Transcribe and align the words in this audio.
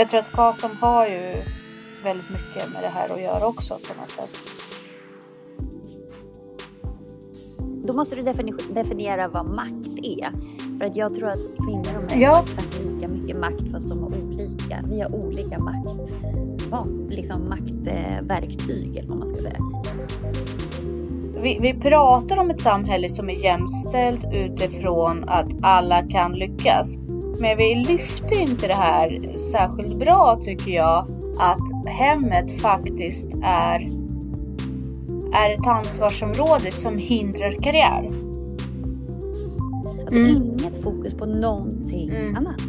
För 0.00 0.04
jag 0.04 0.10
tror 0.10 0.20
att 0.20 0.32
KASAM 0.32 0.70
har 0.80 1.06
ju 1.06 1.34
väldigt 2.04 2.30
mycket 2.30 2.72
med 2.72 2.82
det 2.82 2.88
här 2.88 3.12
att 3.12 3.22
göra 3.22 3.46
också 3.46 3.74
på 3.74 4.00
något 4.00 4.10
sätt. 4.10 4.36
Då 7.86 7.92
måste 7.92 8.16
du 8.16 8.22
defini- 8.22 8.74
definiera 8.74 9.28
vad 9.28 9.46
makt 9.46 9.98
är. 10.02 10.30
För 10.78 10.84
att 10.84 10.96
jag 10.96 11.14
tror 11.14 11.28
att 11.28 11.38
kvinnor 11.66 11.96
och 11.96 12.10
män 12.10 12.20
Ja. 12.20 12.34
har 12.34 12.42
exakt 12.42 12.80
lika 12.84 13.08
mycket 13.08 13.38
makt 13.38 13.72
fast 13.72 13.88
de 13.90 13.98
har 14.02 14.08
olika. 14.08 14.82
Vi 14.90 15.00
har 15.00 15.14
olika 15.14 15.58
makt, 15.58 15.88
liksom 17.08 17.48
maktverktyg 17.48 18.96
eller 18.96 19.08
vad 19.08 19.18
man 19.18 19.28
ska 19.28 19.42
säga. 19.42 19.58
Vi, 21.42 21.58
vi 21.60 21.72
pratar 21.74 22.38
om 22.38 22.50
ett 22.50 22.60
samhälle 22.60 23.08
som 23.08 23.30
är 23.30 23.44
jämställt 23.44 24.24
utifrån 24.34 25.24
att 25.28 25.48
alla 25.62 26.02
kan 26.08 26.32
lyckas. 26.32 26.96
Men 27.40 27.56
vi 27.56 27.74
lyfter 27.74 28.40
inte 28.40 28.66
det 28.66 28.74
här 28.74 29.38
särskilt 29.38 29.98
bra 29.98 30.38
tycker 30.42 30.70
jag. 30.70 31.06
Att 31.38 31.88
hemmet 31.88 32.60
faktiskt 32.60 33.28
är, 33.42 33.80
är 35.32 35.54
ett 35.54 35.66
ansvarsområde 35.66 36.70
som 36.70 36.98
hindrar 36.98 37.52
karriär. 37.52 38.08
Att 40.06 40.12
Mm. 40.12 40.28
inget 40.36 40.82
fokus 40.82 41.14
på 41.14 41.26
någonting 41.26 42.10
Mm. 42.10 42.36
annat. 42.36 42.60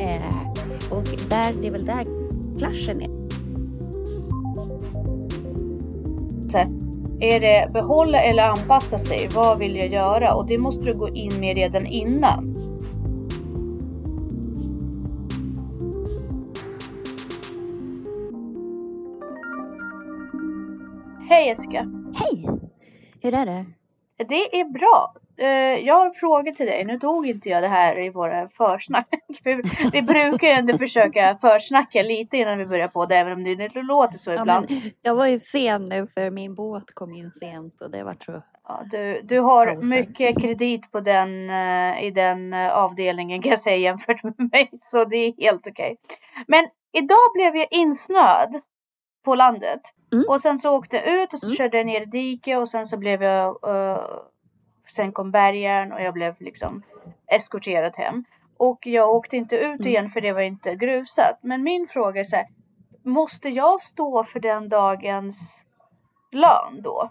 Eh, 0.00 0.50
och 0.90 1.02
där, 1.28 1.52
det 1.60 1.66
är 1.66 1.72
väl 1.72 1.84
där 1.84 2.06
klaschen 2.58 3.02
är. 3.02 3.22
Är 7.20 7.40
det 7.40 7.72
behålla 7.72 8.20
eller 8.20 8.42
anpassa 8.48 8.98
sig? 8.98 9.28
Vad 9.34 9.58
vill 9.58 9.76
jag 9.76 9.88
göra? 9.88 10.34
Och 10.34 10.46
det 10.46 10.58
måste 10.58 10.84
du 10.84 10.94
gå 10.94 11.08
in 11.08 11.40
med 11.40 11.56
redan 11.56 11.86
innan. 11.86 12.51
Hej 21.28 21.46
Jessica! 21.46 21.86
Hej! 22.14 22.48
Hur 23.22 23.34
är 23.34 23.46
det? 23.46 23.64
Det 24.28 24.60
är 24.60 24.64
bra. 24.64 25.14
Eh, 25.38 25.86
Jag 25.86 25.94
har 25.94 26.06
en 26.06 26.12
fråga 26.12 26.52
till 26.52 26.66
dig. 26.66 26.84
Nu 26.84 26.98
tog 26.98 27.26
inte 27.26 27.48
jag 27.48 27.62
det 27.62 27.68
här 27.68 27.98
i 27.98 28.10
våra 28.10 28.48
försnack. 28.48 29.08
Vi, 29.44 29.62
vi 29.92 30.02
brukar 30.02 30.46
ju 30.46 30.52
ändå 30.52 30.78
försöka 30.78 31.38
försnacka 31.40 32.02
lite 32.02 32.36
innan 32.36 32.58
vi 32.58 32.66
börjar 32.66 32.88
på 32.88 33.06
det, 33.06 33.16
även 33.16 33.32
om 33.32 33.44
det 33.44 33.82
låter 33.82 34.18
så 34.18 34.30
Ja, 34.32 34.40
ibland. 34.40 34.66
men, 34.70 34.90
jag 35.02 35.14
var 35.14 35.26
ju 35.26 35.38
sen 35.38 35.84
nu 35.84 36.06
för 36.06 36.30
min 36.30 36.54
båt 36.54 36.94
kom 36.94 37.14
in 37.14 37.30
sent 37.30 37.80
och 37.82 37.90
det 37.90 38.04
var 38.04 38.16
så. 38.26 38.42
Ja, 38.68 38.82
du, 38.90 39.20
du 39.24 39.40
har 39.40 39.76
mycket 39.82 40.40
kredit 40.40 40.92
på 40.92 41.00
den, 41.00 41.50
eh, 41.50 42.04
i 42.04 42.10
den 42.10 42.52
eh, 42.52 42.68
avdelningen 42.72 43.42
kan 43.42 43.50
jag 43.50 43.58
säga 43.60 43.76
jämfört 43.76 44.22
med 44.22 44.34
mig. 44.52 44.70
Så 44.72 45.04
det 45.04 45.16
är 45.16 45.32
helt 45.42 45.66
okej. 45.68 45.96
Men 46.46 46.64
idag 46.92 47.28
blev 47.34 47.56
jag 47.56 47.66
insnöad 47.70 48.60
på 49.24 49.34
landet. 49.34 49.80
Mm. 50.12 50.24
Och 50.28 50.40
sen 50.40 50.58
så 50.58 50.76
åkte 50.76 50.96
jag 50.96 51.22
ut 51.22 51.32
och 51.32 51.38
så 51.38 51.46
Mm. 51.46 51.56
körde 51.56 51.76
jag 51.76 51.86
ner 51.86 52.00
i 52.00 52.04
diket 52.04 52.58
och 52.58 52.68
sen 52.68 52.86
så 52.86 52.96
blev 52.96 53.22
jag... 53.22 53.68
eh, 53.68 54.00
sen 54.88 55.12
kom 55.12 55.30
bärgaren 55.30 55.92
och 55.92 56.02
jag 56.02 56.14
blev 56.14 56.34
liksom 56.38 56.82
eskorterad 57.26 57.96
hem. 57.96 58.24
Och 58.56 58.86
jag 58.86 59.10
åkte 59.10 59.36
inte 59.36 59.56
ut 59.56 59.80
Mm. 59.80 59.86
igen 59.86 60.08
för 60.08 60.20
det 60.20 60.32
var 60.32 60.40
inte 60.40 60.74
grusat. 60.74 61.38
Men 61.42 61.62
min 61.62 61.86
fråga 61.86 62.20
är 62.20 62.24
så 62.24 62.36
här. 62.36 62.46
Måste 63.04 63.48
jag 63.48 63.80
stå 63.80 64.24
för 64.24 64.40
den 64.40 64.68
dagens 64.68 65.64
lön 66.32 66.82
då? 66.82 67.10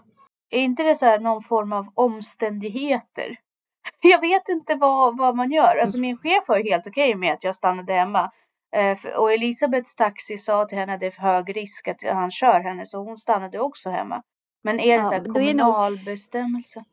Är 0.50 0.60
inte 0.60 0.82
det 0.82 0.94
så 0.94 1.06
här 1.06 1.18
någon 1.18 1.42
form 1.42 1.72
av 1.72 1.86
omständigheter? 1.94 3.36
Jag 4.00 4.20
vet 4.20 4.48
inte 4.48 4.74
vad, 4.74 5.18
vad 5.18 5.36
man 5.36 5.50
gör. 5.50 5.76
Alltså 5.80 5.98
min 5.98 6.18
chef 6.18 6.48
var 6.48 6.56
ju 6.56 6.70
helt 6.70 6.86
okej 6.86 7.14
med 7.14 7.32
att 7.32 7.44
jag 7.44 7.56
stannade 7.56 7.92
hemma. 7.92 8.30
Eh, 8.72 8.98
och 9.16 9.32
Elisabeths 9.32 9.94
taxi 9.96 10.38
sa 10.38 10.64
till 10.64 10.78
henne 10.78 10.94
att 10.94 11.00
det 11.00 11.06
är 11.06 11.10
för 11.10 11.22
hög 11.22 11.56
risk 11.56 11.88
att 11.88 12.02
han 12.02 12.30
kör 12.30 12.60
henne 12.60 12.86
så 12.86 12.98
hon 12.98 13.16
stannade 13.16 13.58
också 13.60 13.90
hemma. 13.90 14.22
Men 14.62 14.80
är 14.80 14.92
det 14.92 14.98
Ja, 14.98 15.04
så 15.04 15.12
här 15.12 15.20
nog- 15.20 15.34
kommunal 15.34 15.98
bestämmelse? 16.04 16.84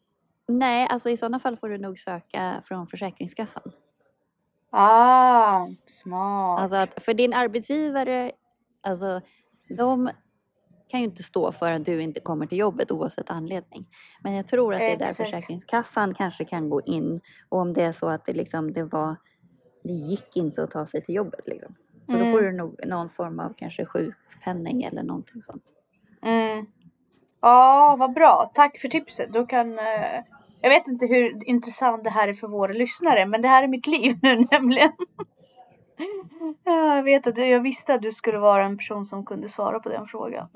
Nej, 0.47 0.87
alltså 0.89 1.09
i 1.09 1.17
sådana 1.17 1.39
fall 1.39 1.57
får 1.57 1.69
du 1.69 1.77
nog 1.77 1.99
söka 1.99 2.61
från 2.65 2.87
Försäkringskassan. 2.87 3.71
Ah, 4.71 5.67
smart. 5.87 6.59
Alltså 6.61 6.75
att 6.77 7.03
för 7.03 7.13
din 7.13 7.33
arbetsgivare, 7.33 8.31
alltså 8.81 9.21
de 9.77 10.09
kan 10.87 10.99
ju 10.99 11.05
inte 11.05 11.23
stå 11.23 11.51
för 11.51 11.71
att 11.71 11.85
du 11.85 12.01
inte 12.01 12.19
kommer 12.19 12.45
till 12.45 12.57
jobbet 12.57 12.91
oavsett 12.91 13.29
anledning. 13.29 13.87
Men 14.23 14.33
jag 14.33 14.47
tror 14.47 14.73
att 14.73 14.79
det 14.79 14.93
är 14.93 14.97
där. 14.97 15.05
Försäkringskassan 15.05 16.13
kanske 16.13 16.45
kan 16.45 16.69
gå 16.69 16.81
in 16.81 17.21
och 17.49 17.59
om 17.59 17.73
det 17.73 17.83
är 17.83 17.91
så 17.91 18.07
att 18.09 18.25
det 18.25 18.33
liksom 18.33 18.73
det 18.73 18.83
var 18.83 19.15
det 19.83 19.93
gick 19.93 20.37
inte 20.37 20.63
att 20.63 20.71
ta 20.71 20.85
sig 20.85 21.01
till 21.05 21.15
jobbet 21.15 21.47
liksom. 21.47 21.75
Så 22.05 22.11
då 22.11 22.19
Mm. 22.19 22.31
får 22.31 22.41
du 22.41 22.51
nog 22.51 22.79
någon 22.87 23.09
form 23.09 23.39
av 23.39 23.53
kanske 23.57 23.85
sjukpenning 23.85 24.83
eller 24.83 25.03
någonting 25.03 25.41
sånt. 25.41 25.63
Mm. 26.21 26.65
Ja, 27.41 27.95
vad 27.99 28.13
bra. 28.13 28.51
Tack 28.53 28.77
för 28.77 28.87
tipset. 28.87 29.33
Då 29.33 29.45
kan, 29.45 29.79
eh, 29.79 30.23
jag 30.61 30.69
vet 30.69 30.87
inte 30.87 31.05
hur 31.05 31.49
intressant 31.49 32.03
det 32.03 32.09
här 32.09 32.27
är 32.27 32.33
för 32.33 32.47
våra 32.47 32.73
lyssnare, 32.73 33.25
men 33.25 33.41
det 33.41 33.47
här 33.47 33.63
är 33.63 33.67
mitt 33.67 33.87
liv 33.87 34.15
nu 34.21 34.45
nämligen. 34.51 34.91
Ja, 36.63 36.95
jag 36.95 37.03
vet 37.03 37.27
att 37.27 37.35
du, 37.35 37.45
jag 37.47 37.59
visste 37.61 37.93
att 37.93 38.01
du 38.01 38.11
skulle 38.11 38.37
vara 38.37 38.65
en 38.65 38.77
person 38.77 39.05
som 39.05 39.25
kunde 39.25 39.49
svara 39.49 39.79
på 39.79 39.89
den 39.89 40.07
frågan. 40.07 40.49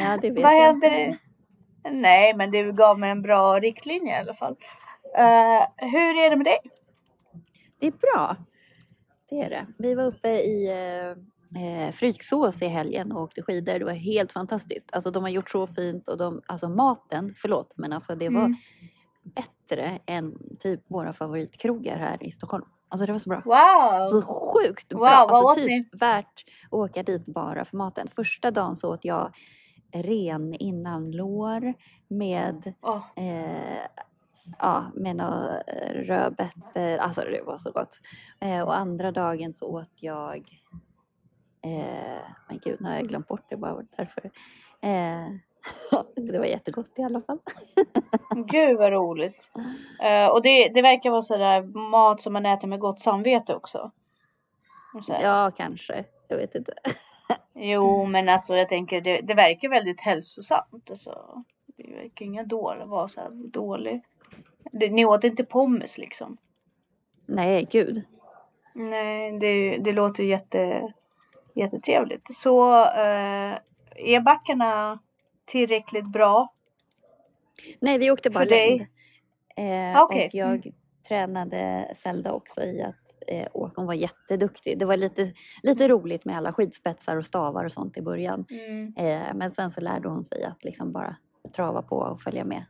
Ja, 0.00 0.18
det 0.22 0.30
vet 0.30 0.42
Vad 0.44 0.56
jag 0.56 0.70
inte. 0.70 1.18
Nej, 1.90 2.34
men 2.36 2.50
du 2.50 2.72
gav 2.72 2.98
mig 2.98 3.10
en 3.10 3.22
bra 3.22 3.58
riktlinje 3.60 4.16
i 4.16 4.20
alla 4.20 4.34
fall. 4.34 4.56
Eh, 5.18 5.62
hur 5.76 6.18
är 6.18 6.30
det 6.30 6.36
med 6.36 6.46
dig? 6.46 6.58
Det 7.78 7.86
är 7.86 7.90
bra. 7.92 8.36
Det 9.30 9.40
är 9.40 9.50
det. 9.50 9.66
Vi 9.78 9.94
var 9.94 10.04
uppe 10.04 10.28
i 10.28 10.68
eh, 10.68 11.62
eh, 11.86 11.92
Fryksås 11.92 12.62
i 12.62 12.66
helgen 12.66 13.12
och 13.12 13.22
åkte 13.22 13.42
skidor. 13.42 13.78
Det 13.78 13.84
var 13.84 13.92
helt 13.92 14.32
fantastiskt. 14.32 14.88
Alltså 14.92 15.10
de 15.10 15.22
har 15.22 15.30
gjort 15.30 15.50
så 15.50 15.66
fint 15.66 16.08
och 16.08 16.18
de, 16.18 16.42
alltså 16.46 16.68
maten, 16.68 17.34
förlåt, 17.36 17.72
men 17.76 17.92
alltså 17.92 18.14
det 18.14 18.28
var 18.28 18.44
Mm. 18.44 18.56
bättre 19.22 19.98
än 20.06 20.38
typ 20.60 20.80
våra 20.88 21.12
favoritkrogar 21.12 21.96
här 21.96 22.22
i 22.26 22.30
Stockholm. 22.32 22.64
Alltså 22.88 23.06
det 23.06 23.12
var 23.12 23.18
så 23.18 23.28
bra. 23.30 23.42
Wow! 23.44 24.06
Så 24.06 24.22
sjukt 24.22 24.92
Wow, 24.92 25.00
bra. 25.00 25.26
vad 25.30 25.44
Alltså 25.44 25.66
typ 25.66 26.02
värt 26.02 26.44
att 26.66 26.72
åka 26.72 27.02
dit 27.02 27.26
bara 27.26 27.64
för 27.64 27.76
maten. 27.76 28.08
Första 28.16 28.50
dagen 28.50 28.76
så 28.76 28.92
åt 28.92 29.04
jag 29.04 29.32
ren 29.92 30.54
innanlår 30.54 31.74
med 32.08 32.72
Åh, 32.80 33.04
Eh, 33.16 33.86
ja, 34.58 34.90
med 34.94 35.16
några 35.16 35.60
eh, 35.60 35.94
rödbetor. 35.94 36.96
Alltså 36.96 37.20
det 37.20 37.42
var 37.42 37.56
så 37.58 37.70
gott. 37.70 38.00
Eh, 38.40 38.60
och 38.60 38.76
andra 38.76 39.12
dagen 39.12 39.52
så 39.52 39.66
åt 39.66 39.92
jag... 39.94 40.62
Eh, 41.62 42.22
men 42.48 42.60
gud, 42.64 42.80
nu 42.80 42.88
har 42.88 42.96
jag 42.96 43.08
glömt 43.08 43.28
bort 43.28 43.46
det 43.48 43.56
bara 43.56 43.82
därför. 43.96 44.30
Eh, 44.80 45.28
det 46.32 46.38
var 46.38 46.44
jättegott 46.44 46.92
i 46.96 47.02
alla 47.02 47.20
fall. 47.20 47.38
Gud 48.46 48.78
vad 48.78 48.92
roligt. 48.92 49.50
Eh, 50.02 50.28
och 50.28 50.42
det, 50.42 50.68
det 50.68 50.82
verkar 50.82 51.10
vara 51.10 51.22
sådär 51.22 51.62
mat 51.62 52.20
som 52.20 52.32
man 52.32 52.46
äter 52.46 52.68
med 52.68 52.80
gott 52.80 53.00
samvete 53.00 53.54
också. 53.54 53.90
Ja, 55.08 55.50
kanske. 55.56 56.04
Jag 56.28 56.36
vet 56.36 56.54
inte. 56.54 56.72
Jo, 57.54 58.04
men 58.04 58.28
alltså 58.28 58.56
jag 58.56 58.68
tänker 58.68 59.00
det, 59.00 59.20
det 59.20 59.34
verkar 59.34 59.68
väldigt 59.68 60.00
hälsosamt. 60.00 60.90
Alltså, 60.90 61.44
det 61.76 61.94
verkar 61.94 62.24
inga 62.24 62.44
dåliga, 62.44 62.86
vara 62.86 63.08
så 63.08 63.20
dålig. 63.30 64.02
Det, 64.72 64.90
ni 64.90 65.04
åt 65.04 65.24
inte 65.24 65.44
pommes 65.44 65.98
liksom? 65.98 66.36
Nej, 67.26 67.68
gud. 67.70 68.02
Nej, 68.74 69.38
det, 69.38 69.78
det 69.78 69.92
låter 69.92 70.24
jätte, 70.24 70.92
jättetrevligt. 71.54 72.34
Så 72.34 72.82
eh, 72.84 73.58
är 73.96 74.20
backarna 74.20 74.98
tillräckligt 75.44 76.12
bra? 76.12 76.52
Nej, 77.80 77.98
vi 77.98 78.10
åkte 78.10 78.30
bara 78.30 78.44
längd. 78.44 78.86
Eh, 79.56 80.00
Ah, 80.00 80.04
okej. 80.04 80.26
Och 80.26 80.34
jag 80.34 80.72
tränade 81.08 81.92
Zelda 81.96 82.32
också 82.32 82.62
i 82.62 82.82
att 82.82 83.22
eh, 83.26 83.46
åka. 83.52 83.72
Hon 83.76 83.86
var 83.86 83.94
jätteduktig. 83.94 84.78
Det 84.78 84.84
var 84.84 84.96
lite, 84.96 85.32
lite 85.62 85.88
roligt 85.88 86.24
med 86.24 86.36
alla 86.36 86.52
skidspetsar 86.52 87.16
och 87.16 87.26
stavar 87.26 87.64
och 87.64 87.72
sånt 87.72 87.96
i 87.96 88.02
början. 88.02 88.44
Mm. 88.50 88.94
Eh, 88.96 89.34
men 89.34 89.50
sen 89.50 89.70
så 89.70 89.80
lärde 89.80 90.08
hon 90.08 90.24
sig 90.24 90.44
att 90.44 90.64
liksom 90.64 90.92
bara 90.92 91.16
trava 91.56 91.82
på 91.82 91.96
och 91.96 92.22
följa 92.22 92.44
med. 92.44 92.64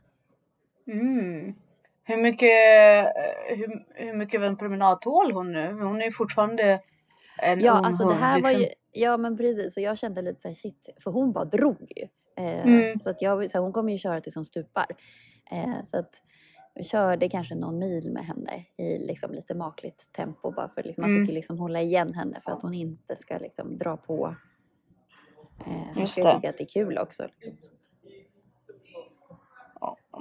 Mm. 0.91 1.53
Hur 2.03 2.17
mycket, 2.17 2.49
eh, 3.49 3.57
hur, 3.57 3.85
hur 3.95 4.13
mycket 4.13 4.37
av 4.39 4.43
en 4.45 4.57
promenad 4.57 5.01
tål 5.01 5.31
hon 5.31 5.51
nu? 5.51 5.71
Hon 5.71 6.01
är 6.01 6.05
ju 6.05 6.11
fortfarande 6.11 6.81
en 7.41 7.59
Ja, 7.59 7.77
ung 7.77 7.85
alltså 7.85 8.03
det 8.03 8.09
hund, 8.09 8.19
här 8.19 8.41
var 8.41 8.49
liksom. 8.49 8.61
ju, 8.61 8.67
ja 9.01 9.17
men 9.17 9.37
precis, 9.37 9.73
så 9.73 9.81
jag 9.81 9.97
kände 9.97 10.21
lite 10.21 10.41
såhär 10.41 10.55
shit, 10.55 10.89
för 11.03 11.11
hon 11.11 11.31
bara 11.31 11.45
drog 11.45 11.91
ju. 11.95 12.03
Eh, 12.43 12.65
Mm. 12.65 12.99
Så 12.99 13.09
att 13.09 13.21
jag, 13.21 13.49
så 13.51 13.57
här, 13.57 13.63
hon 13.63 13.73
kommer 13.73 13.91
ju 13.91 13.97
köra 13.97 14.21
tills 14.21 14.35
hon 14.35 14.45
stupar. 14.45 14.85
Eh, 15.51 15.85
så 15.85 15.97
att 15.97 16.13
vi 16.75 16.83
körde 16.83 17.29
kanske 17.29 17.55
någon 17.55 17.79
mil 17.79 18.11
med 18.11 18.25
henne 18.25 18.65
i 18.77 18.97
liksom 18.97 19.31
lite 19.33 19.53
makligt 19.55 20.09
tempo 20.13 20.51
bara 20.51 20.69
för 20.69 20.83
liksom, 20.83 21.01
man 21.01 21.09
Mm. 21.09 21.23
fick 21.23 21.29
ju 21.29 21.35
liksom 21.35 21.59
hålla 21.59 21.81
igen 21.81 22.13
henne 22.13 22.41
för 22.43 22.51
att 22.51 22.61
hon 22.61 22.73
inte 22.73 23.15
ska 23.15 23.37
liksom 23.37 23.77
dra 23.77 23.97
på. 23.97 24.35
Eh, 25.67 25.99
Just 25.99 26.15
det. 26.15 26.21
tycka 26.35 26.49
att 26.49 26.57
det 26.57 26.63
är 26.63 26.67
kul 26.83 26.97
också. 26.97 27.23
Liksom. 27.23 27.53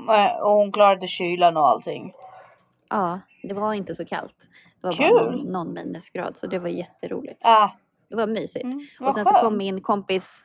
Eh, 0.09 0.41
Och 0.41 0.51
hon 0.51 0.73
klarade 0.73 1.07
kylan 1.07 1.57
och 1.57 1.69
allting. 1.69 2.13
Ja, 2.91 3.21
det 3.43 3.55
var 3.55 3.75
inte 3.75 3.95
så 3.95 4.05
kallt. 4.05 4.51
Det 4.81 4.87
var 4.87 4.93
Kul. 4.95 5.11
bara 5.15 5.31
någon, 5.31 5.53
någon 5.53 5.73
minusgrad 5.75 6.37
så 6.37 6.47
det 6.47 6.59
var 6.59 6.69
jätteroligt. 6.69 7.41
Ah, 7.45 7.69
det 8.09 8.17
var 8.17 8.27
mysigt. 8.27 8.65
Mm, 8.65 8.81
och 9.01 9.15
sen 9.15 9.25
så 9.25 9.31
kom 9.33 9.57
min 9.57 9.81
kompis 9.81 10.45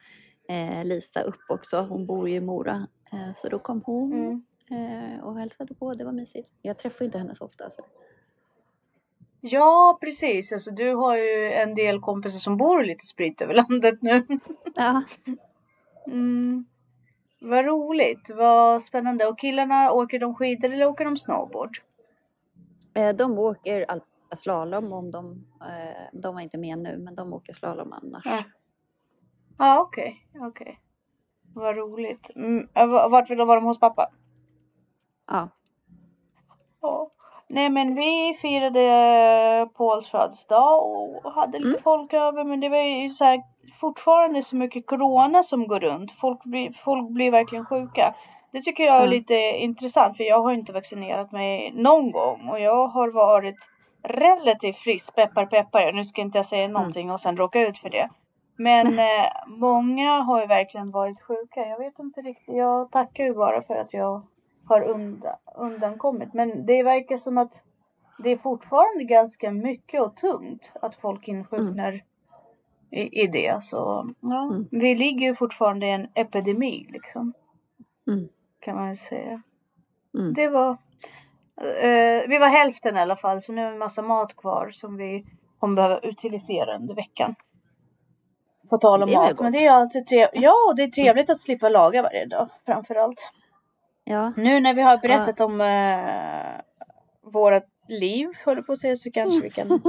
eh, 0.50 0.85
Lisa 0.85 1.21
upp 1.21 1.41
också. 1.50 1.81
Hon 1.81 2.05
bor 2.05 2.29
ju 2.29 2.35
i 2.35 2.39
Mora. 2.41 2.88
Eh, 3.11 3.33
så 3.35 3.50
då 3.50 3.59
kom 3.59 3.81
hon 3.85 4.13
Mm. 4.13 5.13
eh, 5.15 5.23
och 5.23 5.39
hälsade 5.39 5.73
på. 5.73 5.94
Det 5.94 6.03
var 6.05 6.11
mysigt. 6.11 6.50
Jag 6.61 6.77
träffar 6.77 7.05
inte 7.05 7.17
henne 7.17 7.35
så 7.35 7.45
ofta. 7.45 7.69
Så. 7.69 7.81
Ja, 9.41 9.97
precis. 10.01 10.51
Alltså, 10.53 10.71
du 10.71 10.94
har 10.95 11.15
ju 11.17 11.51
en 11.51 11.75
del 11.75 12.00
kompisar 12.00 12.39
som 12.39 12.57
bor 12.57 12.83
lite 12.83 13.05
spritt 13.05 13.41
över 13.41 13.53
landet 13.69 14.01
nu. 14.01 14.25
Ja, 14.75 15.03
Mm. 16.07 16.65
Vad 17.43 17.65
roligt, 17.65 18.29
vad 18.35 18.81
spännande. 18.83 19.25
Och 19.27 19.39
killarna, 19.39 19.91
åker 19.91 20.19
de 20.19 20.35
skidor 20.35 20.73
eller 20.73 20.85
åker 20.85 21.05
de 21.05 21.17
snowboard? 21.17 21.77
eh, 22.93 23.15
de 23.15 23.39
åker 23.39 23.91
al- 23.91 24.01
slalom 24.35 24.93
om 24.93 25.11
de, 25.11 25.45
eh, 25.61 26.03
de 26.13 26.35
var 26.35 26.41
inte 26.41 26.57
med 26.57 26.77
nu 26.79 26.97
men 26.97 27.15
de 27.15 27.33
åker 27.33 27.53
slalom 27.53 27.93
annars. 27.93 28.25
Ja. 28.25 28.43
Ja, 29.57 29.81
okej, 29.81 30.27
okej. 30.39 30.79
Vad 31.53 31.75
roligt. 31.75 32.29
Mm. 32.35 32.67
v- 32.73 33.07
Vart 33.09 33.29
vara 33.29 33.59
de 33.59 33.65
hos 33.65 33.79
pappa? 33.79 34.09
Ja. 35.27 35.49
Ja. 36.81 37.11
Nej 37.53 37.69
men 37.69 37.95
vi 37.95 38.33
firade 38.41 39.67
Pauls 39.77 40.07
födelsedag 40.07 40.83
och 40.85 41.31
hade 41.31 41.57
lite 41.57 41.69
Mm. 41.69 41.81
folk 41.83 42.13
över 42.13 42.44
men 42.44 42.59
det 42.59 42.69
var 42.69 42.77
ju 42.77 43.09
så 43.09 43.25
här 43.25 43.41
fortfarande 43.79 44.41
så 44.41 44.55
mycket 44.55 44.85
corona 44.88 45.44
som 45.44 45.67
går 45.67 45.79
runt. 45.79 46.11
Folk 46.11 46.44
blir, 46.44 46.71
folk 46.85 47.09
blir 47.09 47.31
verkligen 47.31 47.65
sjuka. 47.65 48.15
Det 48.51 48.61
tycker 48.61 48.83
jag 48.83 48.95
är 48.95 49.00
Ja. 49.05 49.05
lite 49.05 49.33
intressant 49.35 50.17
för 50.17 50.23
jag 50.23 50.41
har 50.44 50.53
inte 50.53 50.73
vaccinerat 50.73 51.31
mig 51.31 51.71
någon 51.75 52.11
gång 52.11 52.50
och 52.50 52.59
jag 52.59 52.88
har 52.88 53.11
varit 53.11 53.55
relativt 54.03 54.77
frisk, 54.77 55.15
peppar 55.15 55.45
peppar. 55.45 55.91
Nu 55.94 56.03
ska 56.03 56.21
inte 56.21 56.38
jag 56.38 56.45
säga 56.45 56.67
någonting 56.67 57.11
och 57.11 57.19
sen 57.19 57.38
råka 57.38 57.61
ut 57.61 57.77
för 57.77 57.89
det. 57.89 58.09
Men 58.57 58.88
eh, 59.00 59.25
många 59.47 60.11
har 60.11 60.39
ju 60.41 60.45
verkligen 60.47 60.91
varit 60.91 61.21
sjuka. 61.21 61.65
Jag 61.67 61.77
vet 61.77 62.00
inte 62.00 62.21
riktigt. 62.21 62.55
Jag 62.55 62.91
tackar 62.91 63.23
ju 63.23 63.33
bara 63.33 63.61
för 63.61 63.75
att 63.75 63.94
jag 63.94 64.21
har 64.65 64.81
undan, 64.81 65.36
undankommit. 65.56 66.33
Men 66.33 66.65
det 66.65 66.83
verkar 66.83 67.18
som 67.18 67.38
att 67.38 67.62
det 68.19 68.30
är 68.30 68.38
fortfarande 68.38 69.04
ganska 69.04 69.51
mycket 69.51 70.01
och 70.01 70.15
tungt 70.15 70.71
att 70.81 70.95
folk 70.95 71.27
insjuknar 71.27 72.01
i, 72.92 73.24
i 73.24 73.27
det. 73.27 73.63
Så 73.63 74.10
ja, 74.19 74.44
Mm. 74.51 74.68
vi 74.71 74.95
ligger 74.95 75.27
ju 75.27 75.36
fortfarande 75.36 75.86
i 75.86 75.89
en 75.89 76.07
epidemi 76.13 76.88
liksom. 76.89 77.33
Mm. 78.07 78.30
Kan 78.60 78.75
man 78.75 78.89
ju 78.89 78.95
säga. 78.95 79.42
Mm. 80.18 80.33
Det 80.33 80.48
var, 80.48 80.69
eh, 81.62 82.27
vi 82.27 82.38
var 82.39 82.48
hälften 82.50 82.98
i 82.98 83.00
alla 83.00 83.15
fall 83.15 83.42
så 83.42 83.54
nu 83.54 83.62
är 83.62 83.71
en 83.71 83.77
massa 83.77 84.01
mat 84.01 84.36
kvar 84.36 84.69
som 84.71 84.98
vi 84.98 85.25
kommer 85.60 85.75
behöva 85.75 86.00
utilisera 86.00 86.75
under 86.75 86.95
veckan. 86.95 87.36
På 88.69 88.77
tal 88.77 89.04
om 89.04 89.12
mat. 89.12 89.39
Men 89.39 89.51
det 89.51 89.65
är 89.65 89.71
alltid 89.71 90.07
trevligt. 90.07 90.44
Ja, 90.44 90.74
det 90.75 90.83
är 90.83 90.88
trevligt 90.88 91.30
att 91.30 91.39
slippa 91.39 91.69
laga 91.69 92.01
varje 92.01 92.25
dag 92.25 92.50
framförallt. 92.65 93.31
Ja. 94.03 94.33
Nu 94.38 94.59
när 94.59 94.73
vi 94.73 94.81
har 94.81 94.97
berättat 94.97 95.39
om 95.39 95.61
eh, 95.61 97.31
vårat 97.31 97.65
liv, 97.88 98.29
håller 98.45 98.61
på 98.61 98.71
att 98.71 98.79
säga, 98.79 98.95
så 98.95 99.11
kanske 99.11 99.41
vi 99.41 99.50
kan 99.50 99.71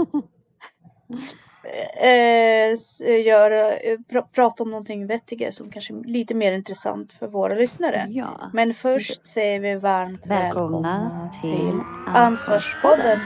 eh, 2.02 3.24
göra, 3.26 3.72
eh, 3.72 3.98
pr- 3.98 4.28
prata 4.32 4.62
om 4.62 4.70
någonting 4.70 5.06
vettigare 5.06 5.52
som 5.52 5.70
kanske 5.70 5.94
är 5.94 6.04
lite 6.04 6.34
mer 6.34 6.52
intressant 6.52 7.12
för 7.12 7.26
våra 7.26 7.54
lyssnare. 7.54 8.06
ja. 8.08 8.50
Men 8.52 8.74
först 8.74 9.08
Precis. 9.08 9.32
säger 9.32 9.60
vi 9.60 9.74
varmt 9.74 10.26
Välkomna 10.26 10.78
välkomna 10.78 11.30
till 11.42 11.66
till 11.70 11.80
Ansvarspodden. 12.06 13.20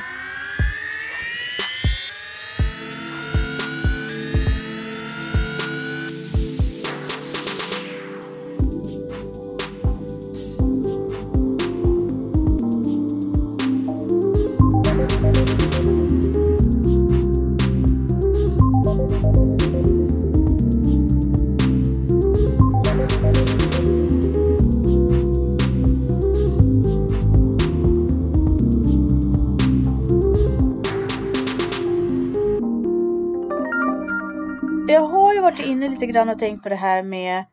Grann 36.12 36.28
och 36.28 36.38
tänkt 36.38 36.62
på 36.62 36.68
det 36.68 36.74
här 36.76 37.02
med 37.02 37.44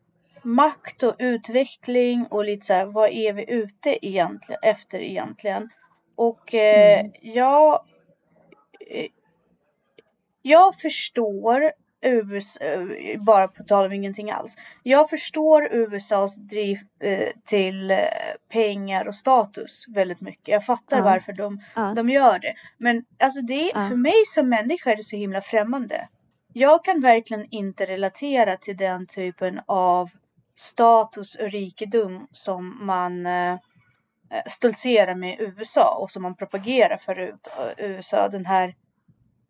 makt 0.44 1.04
och 1.04 1.16
utveckling 1.20 2.26
och 2.30 2.46
lite 2.46 2.66
så 2.66 2.74
här, 2.74 2.86
vad 2.86 3.10
är 3.10 3.34
vi 3.34 3.52
ute 3.52 4.06
egentligen, 4.08 4.60
efter 4.64 5.00
egentligen? 5.00 5.70
Och 6.16 6.54
eh, 6.54 7.00
Mm. 7.00 7.12
jag, 7.22 7.74
eh, 8.90 9.06
jag 10.42 10.76
förstår 10.76 11.72
USA, 12.02 12.60
eh, 12.64 13.22
bara 13.22 13.48
på 13.48 13.64
tal 13.64 13.86
om 13.86 13.92
ingenting 13.94 14.32
alls. 14.32 14.56
Jag 14.84 15.10
förstår 15.10 15.68
USAs 15.72 16.38
driv 16.38 16.78
eh, 17.00 17.28
till 17.46 17.92
eh, 17.92 17.98
pengar 18.50 19.08
och 19.08 19.16
status 19.16 19.86
väldigt 19.88 20.22
mycket. 20.22 20.48
Jag 20.48 20.66
fattar 20.66 20.98
Ja. 20.98 21.04
varför 21.04 21.34
de 21.34 21.62
Ja. 21.76 21.94
de 21.96 22.10
gör 22.10 22.40
det. 22.40 22.54
Men 22.78 23.06
alltså 23.20 23.42
det, 23.42 23.72
för 23.74 23.96
mig 23.96 24.26
som 24.28 24.50
människa 24.50 24.92
är 24.92 24.96
det 24.96 25.04
så 25.04 25.16
himla 25.16 25.42
främmande. 25.42 26.08
Jag 26.58 26.86
kan 26.86 27.02
verkligen 27.02 27.48
inte 27.52 27.86
relatera 27.86 28.58
till 28.58 28.78
den 28.78 29.08
typen 29.08 29.62
av 29.66 30.10
status 30.56 31.36
och 31.36 31.52
rikedom 31.52 32.28
som 32.32 32.86
man 32.86 33.26
eh, 33.26 33.58
stoltserar 34.48 35.16
med 35.16 35.40
i 35.40 35.44
USA 35.44 35.98
och 36.02 36.12
som 36.12 36.24
man 36.24 36.36
propagerar 36.36 36.98
för 36.98 37.20
eh, 37.20 37.36
USA. 37.78 38.30
Den 38.30 38.46
här, 38.46 38.76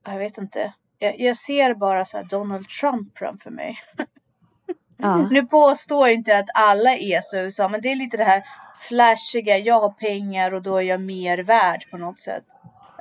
jag 0.05 0.17
vet 0.17 0.37
inte, 0.37 0.73
jag, 0.99 1.19
jag 1.19 1.37
ser 1.37 1.73
bara 1.73 2.05
så 2.05 2.17
här 2.17 2.23
Donald 2.23 2.69
Trump 2.69 3.17
framför 3.17 3.51
mig. 3.51 3.77
Ja. 4.97 5.27
Nu 5.31 5.45
påstår 5.45 6.07
jag 6.07 6.15
inte 6.15 6.37
att 6.37 6.49
alla 6.55 6.95
är 6.95 7.21
så 7.21 7.37
i 7.37 7.39
USA, 7.39 7.67
men 7.67 7.81
det 7.81 7.91
är 7.91 7.95
lite 7.95 8.17
det 8.17 8.23
här 8.23 8.43
flashiga. 8.79 9.57
Jag 9.57 9.79
har 9.79 9.89
pengar 9.89 10.53
och 10.53 10.61
då 10.61 10.77
är 10.77 10.81
jag 10.81 11.01
mer 11.01 11.37
värd 11.37 11.91
på 11.91 11.97
något 11.97 12.19
sätt. 12.19 12.43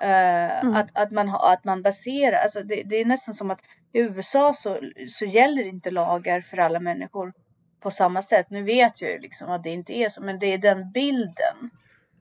Eh, 0.01 0.59
Mm. 0.59 0.75
att, 0.75 0.99
att, 0.99 1.11
man, 1.11 1.29
att 1.29 1.65
man 1.65 1.83
baserar, 1.83 2.39
alltså 2.43 2.63
det, 2.63 2.83
det 2.83 2.97
är 2.97 3.05
nästan 3.05 3.35
som 3.35 3.51
att 3.51 3.61
i 3.95 3.99
USA 4.01 4.53
så, 4.55 4.81
så 5.09 5.25
gäller 5.25 5.63
inte 5.63 5.91
lagar 5.91 6.41
för 6.41 6.57
alla 6.57 6.81
människor 6.81 7.33
på 7.81 7.91
samma 7.91 8.23
sätt. 8.23 8.47
Nu 8.51 8.63
vet 8.63 9.03
jag 9.03 9.11
ju 9.11 9.19
liksom 9.19 9.51
att 9.51 9.63
det 9.63 9.71
inte 9.71 9.93
är 9.93 10.09
så, 10.09 10.23
men 10.23 10.39
det 10.39 10.47
är 10.47 10.59
den 10.59 10.93
bilden. 10.93 11.71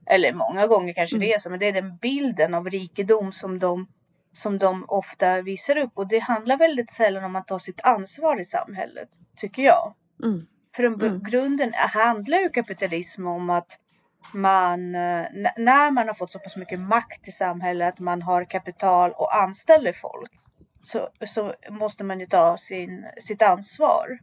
Eller 0.06 0.32
många 0.34 0.66
gånger 0.66 0.92
kanske 0.92 1.18
det 1.18 1.24
Mm. 1.26 1.36
är 1.36 1.38
så, 1.38 1.50
men 1.50 1.58
det 1.58 1.66
är 1.68 1.72
den 1.72 1.96
bilden 1.96 2.54
av 2.54 2.70
rikedom 2.70 3.32
som 3.32 3.58
de, 3.58 3.86
som 4.32 4.58
de 4.58 4.84
ofta 4.88 5.40
visar 5.42 5.78
upp. 5.78 5.92
Och 5.94 6.08
det 6.08 6.18
handlar 6.18 6.56
väldigt 6.56 6.90
sällan 6.90 7.24
om 7.24 7.36
att 7.36 7.46
ta 7.48 7.58
sitt 7.58 7.80
ansvar 7.80 8.40
i 8.40 8.44
samhället, 8.44 9.08
tycker 9.36 9.62
jag. 9.62 9.94
Mm. 10.22 10.46
För 10.76 10.84
en 10.84 10.94
Mm. 10.94 11.22
grunden 11.22 11.72
handlar 11.74 12.38
ju 12.38 12.48
kapitalism 12.48 13.26
om 13.26 13.50
att 13.50 13.78
man, 14.32 14.94
eh, 14.94 15.26
när 15.56 15.90
man 15.90 16.06
har 16.08 16.14
fått 16.14 16.30
så 16.30 16.38
pass 16.38 16.56
mycket 16.56 16.80
makt 16.80 17.28
i 17.28 17.32
samhället, 17.32 17.98
man 17.98 18.22
har 18.22 18.44
kapital 18.44 19.10
och 19.12 19.36
anställer 19.36 19.92
folk, 19.92 20.30
så, 20.86 21.08
så 21.26 21.54
måste 21.70 22.04
man 22.04 22.20
ju 22.20 22.26
ta 22.26 22.56
sin, 22.56 23.06
sitt 23.18 23.42
ansvar 23.42 24.18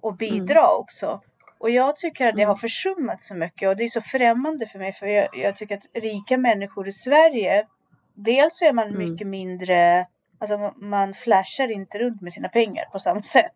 och 0.00 0.16
bidra 0.16 0.68
också. 0.76 1.20
Och 1.58 1.70
jag 1.70 1.96
tycker 1.96 2.26
att 2.26 2.34
det 2.36 2.42
Mm. 2.42 2.48
har 2.48 2.56
försummats 2.56 3.26
så 3.26 3.34
mycket 3.34 3.68
och 3.68 3.76
det 3.76 3.84
är 3.84 3.88
så 3.88 4.00
främmande 4.00 4.66
för 4.66 4.78
mig 4.78 4.92
för 4.92 5.06
jag, 5.06 5.28
jag 5.36 5.56
tycker 5.56 5.76
att 5.76 5.84
rika 6.02 6.38
människor 6.38 6.88
i 6.88 6.92
Sverige, 6.92 7.66
dels 8.14 8.62
är 8.62 8.72
man 8.72 8.88
Mm. 8.88 8.98
mycket 9.10 9.26
mindre, 9.26 10.06
alltså 10.38 10.58
man- 10.58 10.74
man 10.76 11.14
flashar 11.14 11.68
inte 11.70 11.98
runt 11.98 12.20
med 12.22 12.32
sina 12.32 12.48
pengar 12.48 12.84
på 12.92 12.98
samma 12.98 13.22
sätt. 13.22 13.54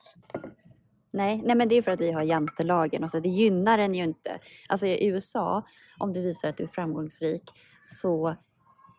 Nej, 1.11 1.43
nej, 1.45 1.57
men 1.57 1.69
det 1.69 1.75
är 1.77 1.83
för 1.83 1.93
att 1.93 2.01
vi 2.01 2.13
har 2.13 2.23
jantelagen 2.23 3.05
och 3.05 3.11
så. 3.11 3.21
Det 3.21 3.29
gynnar 3.29 3.79
en 3.79 3.95
ju 3.95 4.05
inte. 4.05 4.39
Alltså 4.69 4.87
i 4.87 5.07
USA, 5.07 5.63
om 5.99 6.13
du 6.13 6.23
visar 6.23 6.49
att 6.49 6.57
du 6.57 6.65
är 6.65 6.69
framgångsrik 6.69 7.43
så 7.83 8.37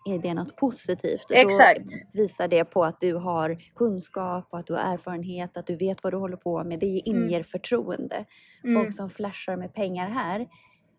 är 0.10 0.20
det 0.20 0.34
något 0.34 0.56
positivt. 0.56 1.26
Exakt. 1.32 1.82
Då 2.14 2.22
visar 2.22 2.48
det 2.48 2.66
på 2.66 2.84
att 2.84 3.02
du 3.02 3.14
har 3.14 3.58
kunskap 3.76 4.48
och 4.50 4.60
att 4.60 4.68
du 4.68 4.74
har 4.74 4.94
erfarenhet, 4.94 5.58
att 5.58 5.68
du 5.68 5.76
vet 5.76 6.04
vad 6.04 6.14
du 6.14 6.18
håller 6.18 6.38
på 6.38 6.64
med. 6.64 6.80
Det 6.80 6.86
inger 6.86 7.44
förtroende. 7.44 8.26
Mm. 8.64 8.82
Folk 8.82 8.96
som 8.96 9.10
flashar 9.10 9.56
med 9.56 9.74
pengar 9.74 10.10
här, 10.10 10.48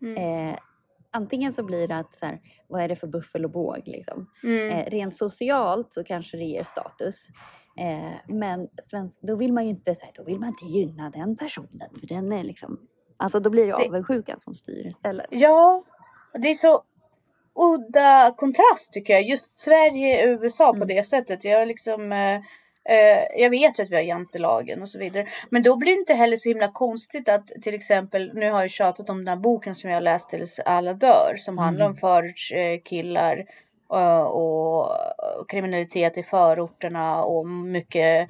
Mm. 0.02 0.48
eh, 0.50 0.58
antingen 1.10 1.52
så 1.52 1.62
blir 1.62 1.88
det 1.88 1.96
att 1.96 2.14
så 2.14 2.26
här, 2.26 2.40
vad 2.68 2.82
är 2.82 2.88
det 2.88 2.96
för 2.96 3.06
buffel 3.06 3.44
och 3.44 3.50
båg 3.50 3.82
liksom. 3.86 4.26
Mm. 4.42 4.70
Eh, 4.70 4.90
rent 4.90 5.16
socialt 5.16 5.94
så 5.94 6.04
kanske 6.04 6.36
det 6.36 6.44
ger 6.44 6.64
status. 6.64 7.28
Eh, 7.78 8.34
men 8.34 8.68
svensk, 8.84 9.18
då 9.22 9.36
vill 9.36 9.52
man 9.52 9.64
ju 9.64 9.70
inte, 9.70 9.94
så 9.94 10.04
här, 10.04 10.12
då 10.16 10.24
vill 10.24 10.38
man 10.40 10.48
inte 10.48 10.64
gynna 10.64 11.10
den 11.10 11.36
personen 11.36 11.90
för 12.00 12.06
den 12.06 12.32
är 12.32 12.44
liksom, 12.44 12.80
alltså 13.16 13.40
då 13.40 13.50
blir 13.50 13.66
det 13.66 13.74
avundsjukan 13.74 14.40
som 14.40 14.54
styr 14.54 14.86
istället. 14.86 15.26
Ja, 15.30 15.84
det 16.32 16.50
är 16.50 16.54
så 16.54 16.82
udda 17.54 18.34
kontrast 18.36 18.92
tycker 18.92 19.12
jag. 19.12 19.22
Just 19.22 19.58
Sverige 19.58 20.34
och 20.34 20.42
USA 20.42 20.70
på 20.72 20.76
Mm. 20.76 20.88
det 20.88 21.04
sättet. 21.06 21.44
Jag 21.44 21.68
liksom, 21.68 22.12
eh, 22.12 22.40
Eh, 22.88 23.24
jag 23.42 23.50
vet 23.50 23.78
ju 23.78 23.82
att 23.82 23.90
vi 23.90 23.96
har 23.96 24.02
jantelagen 24.02 24.82
och 24.82 24.90
så 24.90 24.98
vidare. 24.98 25.26
Men 25.50 25.62
då 25.62 25.76
blir 25.76 25.92
det 25.92 25.98
inte 26.00 26.14
heller 26.14 26.36
så 26.36 26.48
himla 26.48 26.68
konstigt 26.72 27.28
att 27.28 27.46
till 27.62 27.74
exempel, 27.74 28.30
nu 28.34 28.50
har 28.50 28.60
jag 28.60 28.70
tjatat 28.70 29.10
om 29.10 29.18
den 29.18 29.28
här 29.28 29.36
boken 29.36 29.74
som 29.74 29.90
jag 29.90 30.02
läst 30.02 30.30
tills 30.30 30.60
alla 30.60 30.92
dör, 30.94 31.34
som 31.38 31.54
Mm. 31.54 31.64
handlar 31.64 31.86
om 31.86 31.96
förortskillar 31.96 33.44
eh, 33.92 34.20
och 34.22 34.96
kriminalitet 35.48 36.18
i 36.18 36.22
förorterna 36.22 37.24
och 37.24 37.48
mycket 37.48 38.28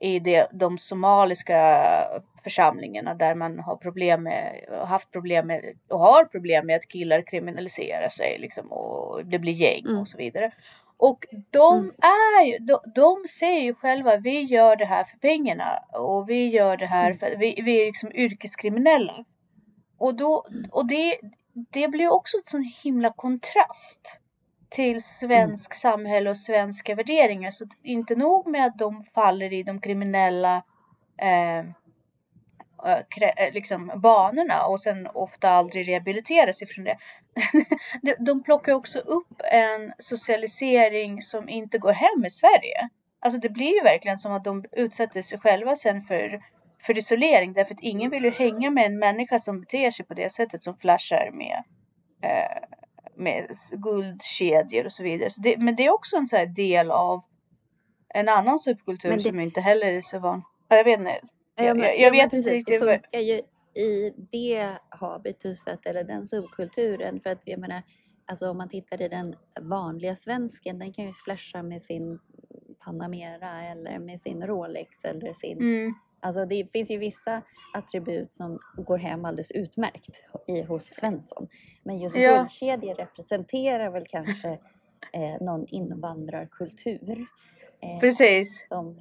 i 0.00 0.18
det, 0.18 0.48
de 0.52 0.78
somaliska 0.78 1.84
församlingarna 2.44 3.14
där 3.14 3.34
man 3.34 3.58
har 3.58 3.76
problem 3.76 4.22
med, 4.22 4.64
haft 4.86 5.10
problem 5.10 5.46
med 5.46 5.74
och 5.88 5.98
har 5.98 6.24
problem 6.24 6.66
med 6.66 6.76
att 6.76 6.88
killar 6.88 7.22
kriminaliserar 7.22 8.08
sig 8.08 8.38
liksom 8.38 8.72
och 8.72 9.26
det 9.26 9.38
blir 9.38 9.52
gäng 9.52 9.84
Mm. 9.86 9.98
och 9.98 10.08
så 10.08 10.18
vidare. 10.18 10.52
Och 10.96 11.26
de 11.50 11.78
Mm. 11.78 11.94
är 12.02 12.44
ju, 12.46 12.58
de, 12.58 12.78
de 12.94 13.28
säger 13.28 13.60
ju 13.60 13.74
själva 13.74 14.16
vi 14.16 14.42
gör 14.42 14.76
det 14.76 14.84
här 14.84 15.04
för 15.04 15.18
pengarna 15.18 15.78
och 15.92 16.30
vi 16.30 16.48
gör 16.48 16.76
det 16.76 16.86
här 16.86 17.06
Mm. 17.06 17.18
för 17.18 17.36
vi, 17.36 17.60
vi 17.62 17.80
är 17.82 17.86
liksom 17.86 18.12
yrkeskriminella. 18.14 19.24
Och, 19.98 20.14
då, 20.14 20.46
och 20.70 20.86
det, 20.86 21.16
det 21.52 21.88
blir 21.88 22.12
också 22.12 22.36
en 22.36 22.42
sån 22.44 22.72
himla 22.82 23.12
kontrast 23.16 24.16
till 24.70 25.02
svensk 25.02 25.74
samhälle 25.74 26.30
och 26.30 26.38
svenska 26.38 26.94
värderingar. 26.94 27.50
Så 27.50 27.64
inte 27.82 28.16
nog 28.16 28.46
med 28.46 28.66
att 28.66 28.78
de 28.78 29.04
faller 29.04 29.52
i 29.52 29.62
de 29.62 29.80
kriminella 29.80 30.62
eh, 31.22 31.58
eh, 31.58 33.52
liksom 33.52 33.92
banorna 33.96 34.66
och 34.66 34.80
sen 34.80 35.06
ofta 35.06 35.50
aldrig 35.50 35.88
rehabiliteras 35.88 36.62
ifrån 36.62 36.84
det. 36.84 36.98
De- 38.02 38.24
de 38.24 38.42
plockar 38.42 38.72
också 38.72 38.98
upp 38.98 39.42
en 39.52 39.92
socialisering 39.98 41.22
som 41.22 41.48
inte 41.48 41.78
går 41.78 41.92
hem 41.92 42.24
i 42.24 42.30
Sverige. 42.30 42.88
Alltså 43.20 43.40
det 43.40 43.48
blir 43.48 43.74
ju 43.74 43.82
verkligen 43.82 44.18
som 44.18 44.32
att 44.32 44.44
de 44.44 44.64
utsätter 44.72 45.22
sig 45.22 45.38
själva 45.38 45.76
sen 45.76 46.02
för, 46.02 46.42
för 46.82 46.98
isolering 46.98 47.52
därför 47.52 47.74
att 47.74 47.80
ingen 47.80 48.10
vill 48.10 48.24
ju 48.24 48.30
hänga 48.30 48.70
med 48.70 48.86
en 48.86 48.98
människa 48.98 49.38
som 49.38 49.60
beter 49.60 49.90
sig 49.90 50.06
på 50.06 50.14
det 50.14 50.32
sättet 50.32 50.62
som 50.62 50.76
flashar 50.76 51.30
med 51.32 51.64
eh, 52.22 52.62
med 53.20 53.46
guldkedjor 53.72 54.84
och 54.84 54.92
så 54.92 55.02
vidare. 55.02 55.30
Så 55.30 55.40
det, 55.40 55.56
men 55.58 55.76
det 55.76 55.86
är 55.86 55.94
också 55.94 56.16
en 56.16 56.26
så 56.26 56.44
del 56.56 56.90
av 56.90 57.20
en 58.14 58.28
annan 58.28 58.58
subkultur 58.58 59.10
det- 59.12 59.20
som 59.20 59.40
inte 59.40 59.60
heller 59.60 59.86
är 59.92 60.00
så 60.00 60.18
van. 60.18 60.42
Ja, 60.68 60.76
Jag 60.76 60.84
vet 60.84 60.98
inte. 60.98 61.18
Ja, 61.56 61.64
Jag- 61.64 61.76
men- 61.76 61.86
jag- 61.86 61.94
jag 61.98 62.00
ja, 62.06 62.10
men 62.10 62.18
vet 62.18 62.32
inte 62.32 62.50
riktigt 62.50 62.80
Det 62.80 62.86
funkar 63.02 63.20
ju 63.20 63.40
i 63.82 64.12
det 64.32 64.78
habituset 64.88 65.86
eller 65.86 66.04
den 66.04 66.26
subkulturen. 66.26 67.20
För 67.20 67.30
att 67.30 67.40
jag 67.44 67.60
menar, 67.60 67.82
alltså 68.26 68.50
om 68.50 68.56
man 68.58 68.68
tittar 68.68 69.02
i 69.02 69.08
den 69.08 69.34
vanliga 69.60 70.16
svensken, 70.16 70.78
den 70.78 70.92
kan 70.92 71.04
ju 71.06 71.12
flasha 71.12 71.62
med 71.62 71.82
sin 71.82 72.18
Panamera 72.84 73.62
eller 73.62 73.98
med 73.98 74.20
sin 74.20 74.46
Rolex 74.46 75.04
eller 75.04 75.32
sin... 75.34 75.58
Mm. 75.58 75.94
Alltså 76.20 76.44
det 76.46 76.72
finns 76.72 76.90
ju 76.90 76.98
vissa 76.98 77.42
attribut 77.74 78.32
som 78.32 78.58
går 78.76 78.98
hem 78.98 79.24
alldeles 79.24 79.50
utmärkt 79.50 80.20
i, 80.46 80.62
hos 80.62 80.84
Svensson. 80.84 81.48
Men 81.82 81.98
just 81.98 82.16
Ja. 82.16 82.36
guldkedjor 82.36 82.94
representerar 82.94 83.90
väl 83.90 84.04
kanske 84.08 84.48
eh, 85.12 85.36
någon 85.40 85.66
invandrarkultur. 85.68 87.26
Eh, 87.82 88.00
Precis. 88.00 88.68
som, 88.68 89.00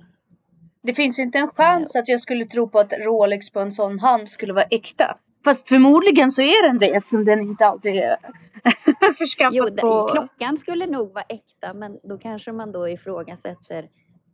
Det 0.81 0.93
finns 0.93 1.19
ju 1.19 1.23
inte 1.23 1.39
en 1.39 1.47
chans 1.47 1.95
att 1.95 2.07
jag 2.07 2.19
skulle 2.19 2.45
tro 2.45 2.69
på 2.69 2.79
att 2.79 2.93
Rolex 2.93 3.49
på 3.51 3.59
en 3.59 3.71
sån 3.71 3.99
hand 3.99 4.29
skulle 4.29 4.53
vara 4.53 4.65
äkta. 4.65 5.17
Fast 5.43 5.69
förmodligen 5.69 6.31
så 6.31 6.41
är 6.41 6.67
den 6.67 6.77
det 6.77 6.95
eftersom 6.95 7.25
den 7.25 7.39
inte 7.39 7.65
alltid 7.65 7.95
är 7.95 8.17
förskaffad 9.17 9.53
Jo, 9.53 9.77
på... 9.81 10.07
klockan 10.11 10.57
skulle 10.57 10.85
nog 10.87 11.13
vara 11.13 11.25
äkta 11.29 11.73
men 11.73 11.99
då 12.03 12.17
kanske 12.17 12.51
man 12.51 12.71
då 12.71 12.89
ifrågasätter 12.89 13.89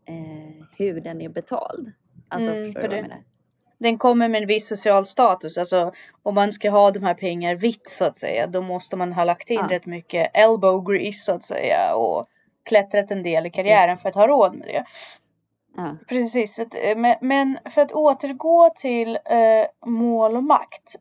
eh, 0.08 0.65
hur 0.77 1.01
den 1.01 1.22
är 1.22 1.30
betald. 1.30 1.92
Alltså 2.36 2.51
Mm, 2.51 2.65
förstår 2.65 2.82
för 2.82 2.88
du 2.88 2.96
vad 2.96 2.98
jag 2.98 3.04
det- 3.04 3.10
menar? 3.10 3.24
Den 3.77 3.98
kommer 3.98 4.30
med 4.30 4.42
en 4.42 4.48
viss 4.48 4.68
social 4.68 5.06
status. 5.06 5.58
Alltså 5.58 5.92
om 6.24 6.36
man 6.36 6.51
ska 6.51 6.70
ha 6.70 6.92
de 6.92 7.04
här 7.04 7.13
pengarna 7.13 7.56
vitt 7.56 7.89
så 7.89 8.06
att 8.06 8.18
säga. 8.18 8.48
Då 8.48 8.62
måste 8.62 8.96
man 8.98 9.13
ha 9.13 9.24
lagt 9.24 9.50
in 9.50 9.60
Ja. 9.70 9.75
rätt 9.75 9.86
mycket 9.86 10.32
elbow 10.34 10.84
grease 10.94 11.20
så 11.25 11.32
att 11.34 11.44
säga. 11.44 11.96
Och 11.96 12.27
klättrat 12.63 13.12
en 13.12 13.24
del 13.24 13.46
i 13.46 13.50
karriären 13.50 13.98
för 13.98 14.10
att 14.10 14.15
ha 14.15 14.27
råd 14.27 14.56
med 14.56 14.68
det. 14.68 14.86
Ja. 15.77 15.98
Precis, 16.08 16.60
eh, 16.60 17.15
men, 17.22 17.58
för 17.70 17.82
att 17.82 17.92
återgå 17.92 18.70
till 18.75 19.20
eh, 19.25 19.89
mål 19.89 20.36
och 20.38 20.44
makt. 20.44 20.96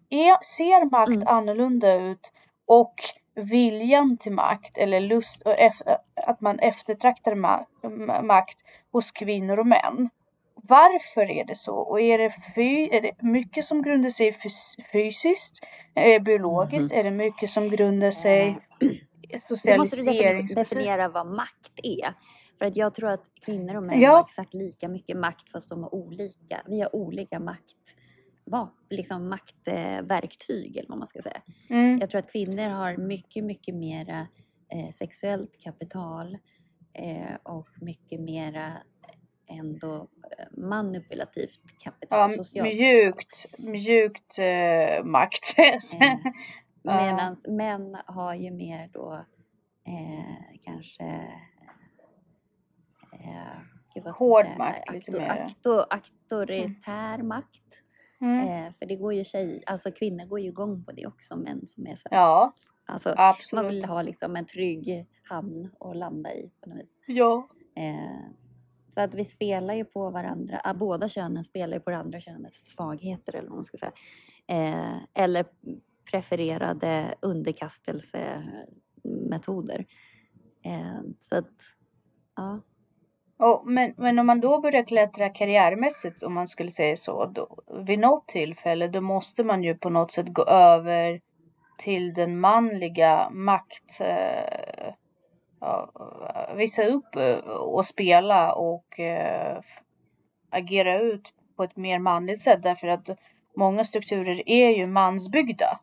Ser 0.56 0.90
makt 0.90 1.08
Mm. 1.16 1.28
annorlunda 1.28 1.94
ut 1.94 2.32
och 2.66 2.94
viljan 3.34 4.16
till 4.16 4.32
makt 4.32 4.78
eller 4.78 5.00
lust 5.00 5.42
och 5.42 5.54
att 6.26 6.40
man 6.40 6.58
eftertraktar 6.58 7.32
ma- 7.34 7.64
ma- 7.82 8.22
makt 8.22 8.58
hos 8.92 9.12
kvinnor 9.12 9.58
och 9.58 9.66
män? 9.66 10.10
Varför 10.68 11.30
är 11.30 11.44
det 11.44 11.54
så? 11.54 11.74
Och 11.74 12.00
är 12.00 12.18
det, 12.18 12.30
fy, 12.54 12.88
är 12.92 13.00
det 13.02 13.22
mycket 13.22 13.64
som 13.64 13.82
grundar 13.82 14.10
sig 14.10 14.32
fys- 14.32 14.76
fysiskt, 14.92 15.64
eh, 15.94 16.22
biologiskt? 16.22 16.90
Mhm. 16.90 16.98
Är 17.00 17.02
det 17.02 17.10
mycket 17.10 17.50
som 17.50 17.68
grundar 17.68 18.10
sig 18.10 18.48
Eh, 18.80 19.40
Då 19.48 19.54
måste 19.54 19.68
du 19.70 19.72
defini- 19.72 19.86
socialiseringsmässigt? 19.86 20.70
definiera 20.70 21.08
vad 21.08 21.26
makt 21.26 21.72
är. 21.82 22.14
För 22.58 22.66
att 22.66 22.76
jag 22.76 22.94
tror 22.94 23.08
att 23.10 23.24
kvinnor 23.44 23.74
och 23.76 23.82
män 23.82 24.00
Ja. 24.00 24.10
har 24.10 24.20
exakt 24.24 24.54
lika 24.54 24.88
mycket 24.88 25.16
makt 25.16 25.50
fast 25.50 25.68
de 25.70 25.82
har 25.82 25.94
olika. 25.94 26.62
Vi 26.66 26.80
har 26.80 26.96
olika 26.96 27.40
makt, 27.40 27.76
vad, 28.44 28.68
liksom 28.90 29.28
maktverktyg 29.28 30.76
eller 30.76 30.88
vad 30.88 30.98
man 30.98 31.06
ska 31.06 31.22
säga. 31.22 31.42
Mm. 31.70 31.98
Jag 31.98 32.10
tror 32.10 32.18
att 32.18 32.32
kvinnor 32.32 32.68
har 32.68 32.96
mycket, 32.96 33.44
mycket 33.44 33.74
mera 33.74 34.26
eh, 34.68 34.90
sexuellt 34.92 35.60
kapital 35.64 36.38
eh, 36.92 37.34
och 37.42 37.68
mycket 37.80 38.20
mera 38.20 38.72
ändå 39.46 40.08
eh, 40.38 40.46
manipulativt 40.58 41.60
kapital. 41.78 42.30
Ja, 42.30 42.36
socialt 42.36 42.74
mjukt, 42.74 43.46
mjukt 43.58 44.38
eh, 44.38 45.04
makt. 45.04 45.54
Eh, 45.58 46.14
Ja. 46.86 46.96
Medan 46.96 47.36
män 47.48 47.96
har 48.06 48.34
ju 48.34 48.50
mer 48.50 48.88
då 48.92 49.24
eh, 49.86 50.58
kanske 50.64 51.04
eh, 53.12 54.02
man 54.04 54.12
Hård 54.12 54.44
säga? 54.44 54.58
makt, 54.58 54.90
lite 54.92 55.10
Akto- 55.10 55.18
mer. 55.18 55.28
Akto, 55.30 55.70
auktoritär 55.90 57.22
makt. 57.22 57.60
Mm. 58.20 58.48
Eh, 58.48 58.72
för 58.78 58.86
det 58.86 58.96
går 58.96 59.14
ju 59.14 59.24
tjej, 59.24 59.62
alltså 59.66 59.90
kvinnor 59.92 60.24
går 60.26 60.40
ju 60.40 60.48
igång 60.48 60.84
på 60.84 60.92
det 60.92 61.06
också, 61.06 61.36
män 61.36 61.66
som 61.66 61.86
är 61.86 61.94
så 61.96 62.08
här, 62.10 62.18
Ja, 62.18 62.52
alltså, 62.86 63.08
man 63.08 63.16
absolut. 63.18 63.72
vill 63.72 63.84
ha 63.84 64.02
liksom 64.02 64.36
en 64.36 64.46
trygg 64.46 65.06
hamn 65.28 65.70
att 65.80 65.96
landa 65.96 66.34
i 66.34 66.50
på 66.60 66.68
något 66.68 66.78
vis. 66.78 66.98
Ja. 67.06 67.48
Så 68.94 69.00
att 69.00 69.14
vi 69.14 69.24
spelar 69.24 69.74
ju 69.74 69.84
på 69.84 70.10
varandra, 70.10 70.60
ah, 70.64 70.74
båda 70.74 71.08
könen 71.08 71.44
spelar 71.44 71.76
ju 71.76 71.80
på 71.80 71.90
det 71.90 71.96
andra 71.96 72.20
könets 72.20 72.70
svagheter 72.70 73.36
eller 73.36 73.48
vad 73.48 73.56
man 73.56 73.64
ska 73.64 73.76
säga. 73.76 73.92
Eh, 74.46 74.96
eller 75.14 75.44
prefererade 76.10 77.14
underkastelsemetoder. 77.20 79.86
Eh, 80.64 81.00
så 81.20 81.36
att, 81.36 81.52
ja. 82.36 82.60
Oh, 83.38 83.66
men, 83.66 83.94
men 83.96 84.18
om 84.18 84.26
man 84.26 84.40
då 84.40 84.60
börjar 84.60 84.82
klättra 84.82 85.28
karriärmässigt, 85.28 86.22
om 86.22 86.34
man 86.34 86.48
skulle 86.48 86.70
säga 86.70 86.96
så, 86.96 87.26
då, 87.26 87.58
vid 87.86 87.98
något 87.98 88.28
tillfälle, 88.28 88.88
då 88.88 89.00
måste 89.00 89.44
man 89.44 89.64
ju 89.64 89.74
på 89.74 89.90
något 89.90 90.12
sätt 90.12 90.28
gå 90.28 90.44
över 90.44 91.20
till 91.78 92.14
den 92.14 92.40
manliga 92.40 93.30
makt, 93.30 94.00
eh, 94.00 94.63
visa 96.56 96.86
upp 96.86 97.16
eh, 97.16 97.38
och 97.48 97.86
spela 97.86 98.52
och 98.52 99.00
eh, 99.00 99.60
agera 100.50 101.00
ut 101.00 101.32
på 101.56 101.64
ett 101.64 101.76
mer 101.76 101.98
manligt 101.98 102.42
sätt 102.42 102.62
därför 102.62 102.88
att 102.88 103.10
många 103.56 103.84
strukturer 103.84 104.48
är 104.48 104.70
ju 104.70 104.86
mansbyggda. 104.86 105.80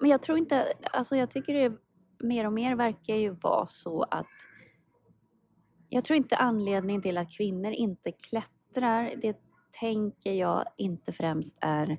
Men 0.00 0.10
jag 0.10 0.22
tror 0.22 0.38
inte, 0.38 0.72
alltså 0.92 1.16
jag 1.16 1.30
tycker 1.30 1.54
det 1.54 1.76
mer 2.24 2.46
och 2.46 2.52
mer 2.52 2.74
verkar 2.74 3.14
ju 3.14 3.30
vara 3.30 3.66
så 3.66 4.02
att 4.02 4.26
jag 5.88 6.04
tror 6.04 6.16
inte 6.16 6.36
anledningen 6.36 7.02
till 7.02 7.18
att 7.18 7.36
kvinnor 7.36 7.72
inte 7.72 8.12
klättrar, 8.12 9.12
det 9.22 9.36
tänker 9.80 10.32
jag 10.32 10.64
inte 10.76 11.12
främst 11.12 11.56
är 11.60 11.98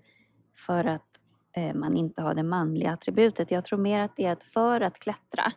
för 0.65 0.85
att 0.85 1.19
eh, 1.57 1.73
man 1.73 1.97
inte 1.97 2.21
har 2.21 2.33
det 2.33 2.43
manliga 2.43 2.91
attributet. 2.91 3.51
Jag 3.51 3.65
tror 3.65 3.79
mer 3.79 3.99
att 3.99 4.15
det 4.15 4.25
är 4.25 4.31
att 4.31 4.43
för 4.43 4.81
att 4.81 4.99
klättra 4.99 5.51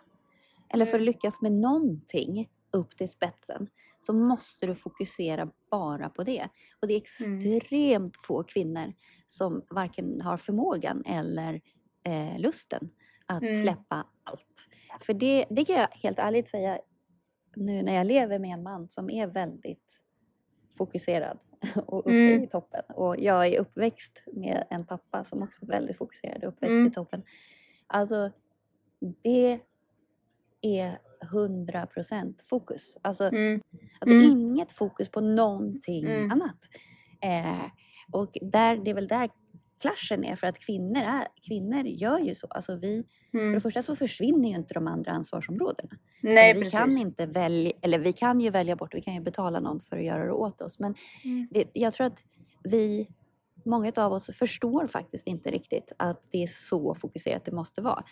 eller 0.70 0.84
för 0.84 0.92
att 0.92 1.00
Mm. 1.00 1.06
lyckas 1.06 1.40
med 1.40 1.52
någonting 1.52 2.50
upp 2.70 2.96
till 2.96 3.08
spetsen 3.08 3.68
så 4.00 4.12
måste 4.12 4.66
du 4.66 4.74
fokusera 4.74 5.50
bara 5.70 6.08
på 6.08 6.22
det. 6.24 6.48
Och 6.80 6.88
det 6.88 6.94
är 6.94 7.24
Mm. 7.26 7.36
extremt 7.56 8.16
få 8.26 8.42
kvinnor 8.42 8.92
som 9.26 9.62
varken 9.70 10.20
har 10.20 10.36
förmågan 10.36 11.04
eller 11.06 11.60
eh, 12.02 12.38
lusten 12.38 12.90
att 13.26 13.42
Mm. 13.42 13.62
släppa 13.62 14.06
allt. 14.24 14.68
För 15.00 15.14
det, 15.14 15.46
det 15.50 15.64
kan 15.64 15.76
jag 15.76 15.88
helt 15.92 16.18
ärligt 16.18 16.48
säga 16.48 16.78
nu 17.56 17.82
när 17.82 17.94
jag 17.94 18.06
lever 18.06 18.38
med 18.38 18.50
en 18.50 18.62
man 18.62 18.88
som 18.90 19.10
är 19.10 19.26
väldigt 19.26 20.02
fokuserad 20.78 21.38
och 21.86 21.98
uppe 21.98 22.10
Mm. 22.10 22.42
i 22.44 22.46
toppen. 22.46 22.82
Och 22.88 23.18
jag 23.20 23.46
är 23.46 23.58
uppväxt 23.60 24.22
med 24.32 24.66
en 24.70 24.86
pappa 24.86 25.24
som 25.24 25.42
också 25.42 25.62
är 25.62 25.66
väldigt 25.66 25.96
fokuserad 25.98 26.44
och 26.44 26.48
uppväxt 26.48 26.70
Mm. 26.72 26.86
i 26.86 26.90
toppen. 26.90 27.22
Alltså, 27.86 28.30
det 29.22 29.60
är 30.62 30.98
100% 31.32 32.34
fokus. 32.46 32.96
Alltså, 33.02 33.24
Mm. 33.28 33.60
alltså 34.00 34.16
Mm. 34.16 34.30
inget 34.30 34.72
fokus 34.72 35.08
på 35.10 35.20
någonting 35.20 36.04
Mm. 36.06 36.30
annat. 36.30 36.58
Eh, 37.20 37.64
och 38.12 38.36
där, 38.42 38.76
det 38.76 38.90
är 38.90 38.94
väl 38.94 39.08
där 39.08 39.30
klaschen 39.80 40.24
är 40.24 40.36
för 40.36 40.46
att 40.46 40.58
kvinnor, 40.58 41.02
är, 41.02 41.26
kvinnor 41.48 41.82
gör 41.86 42.18
ju 42.18 42.34
så. 42.34 42.46
Alltså 42.50 42.76
vi, 42.76 43.04
för 43.30 43.38
Mm. 43.38 43.52
det 43.54 43.60
första 43.60 43.82
så 43.82 43.96
försvinner 43.96 44.48
ju 44.48 44.54
inte 44.54 44.74
de 44.74 44.86
andra 44.86 45.12
ansvarsområdena. 45.12 45.90
Nej, 46.22 46.54
vi 46.54 46.60
precis. 46.62 46.78
kan 46.78 46.98
inte 46.98 47.26
välja, 47.26 47.72
eller 47.82 47.98
vi 47.98 48.12
kan 48.12 48.40
ju 48.40 48.50
välja 48.50 48.76
bort, 48.76 48.94
vi 48.94 49.00
kan 49.02 49.14
ju 49.14 49.20
betala 49.20 49.60
någon 49.60 49.80
för 49.80 49.96
att 49.96 50.04
göra 50.04 50.24
det 50.24 50.32
åt 50.32 50.60
oss. 50.62 50.78
Men 50.78 50.94
Mm. 51.24 51.48
det, 51.50 51.64
jag 51.72 51.92
tror 51.94 52.06
att 52.06 52.18
vi, 52.64 53.08
många 53.64 53.92
av 53.96 54.12
oss 54.12 54.30
förstår 54.38 54.86
faktiskt 54.86 55.26
inte 55.26 55.50
riktigt 55.50 55.92
att 55.96 56.22
det 56.30 56.42
är 56.42 56.46
så 56.46 56.94
fokuserat 56.94 57.44
det 57.44 57.52
måste 57.52 57.82
vara. 57.82 58.04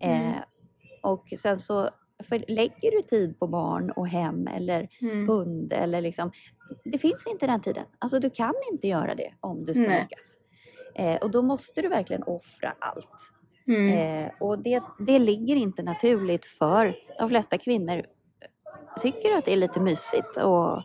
Mm. 0.00 0.28
Eh, 0.30 0.36
och 1.04 1.32
sen 1.38 1.60
så 1.60 1.90
för 2.24 2.44
lägger 2.48 2.90
du 2.90 3.02
tid 3.02 3.38
på 3.38 3.46
barn 3.46 3.90
och 3.90 4.08
hem 4.08 4.46
eller 4.46 4.88
Mm. 5.00 5.28
hund 5.28 5.72
eller 5.72 6.00
liksom, 6.00 6.30
det 6.84 6.98
finns 6.98 7.26
inte 7.26 7.46
den 7.46 7.60
tiden. 7.60 7.84
Alltså 7.98 8.18
du 8.18 8.30
kan 8.30 8.54
inte 8.72 8.88
göra 8.88 9.14
det 9.14 9.34
om 9.40 9.64
du 9.64 9.74
ska 9.74 9.82
Nej. 9.82 10.02
lyckas. 10.02 10.38
Eh, 10.94 11.16
och 11.16 11.30
då 11.30 11.42
måste 11.42 11.82
du 11.82 11.88
verkligen 11.88 12.22
offra 12.22 12.74
allt. 12.78 13.32
Mm. 13.66 13.92
Eh, 13.98 14.30
och 14.40 14.58
det, 14.58 14.82
det 14.98 15.18
ligger 15.18 15.56
inte 15.56 15.82
naturligt 15.82 16.46
för 16.46 16.96
de 17.18 17.28
flesta 17.28 17.58
kvinnor 17.58 18.06
tycker 19.00 19.34
att 19.34 19.44
det 19.44 19.52
är 19.52 19.56
lite 19.56 19.80
mysigt 19.80 20.36
att 20.36 20.84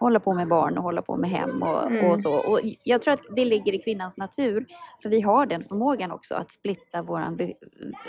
hålla 0.00 0.20
på 0.20 0.34
med 0.34 0.48
barn 0.48 0.76
och 0.78 0.84
hålla 0.84 1.02
på 1.02 1.16
med 1.16 1.30
hem 1.30 1.62
och, 1.62 1.86
Mm. 1.86 2.10
och 2.10 2.20
så. 2.20 2.34
Och 2.50 2.60
jag 2.84 3.02
tror 3.02 3.14
att 3.14 3.22
det 3.36 3.44
ligger 3.44 3.72
i 3.74 3.78
kvinnans 3.82 4.16
natur, 4.16 4.66
för 5.02 5.08
vi 5.08 5.20
har 5.20 5.46
den 5.46 5.64
förmågan 5.64 6.10
också 6.12 6.34
att 6.34 6.50
splitta 6.50 7.02
våran, 7.02 7.38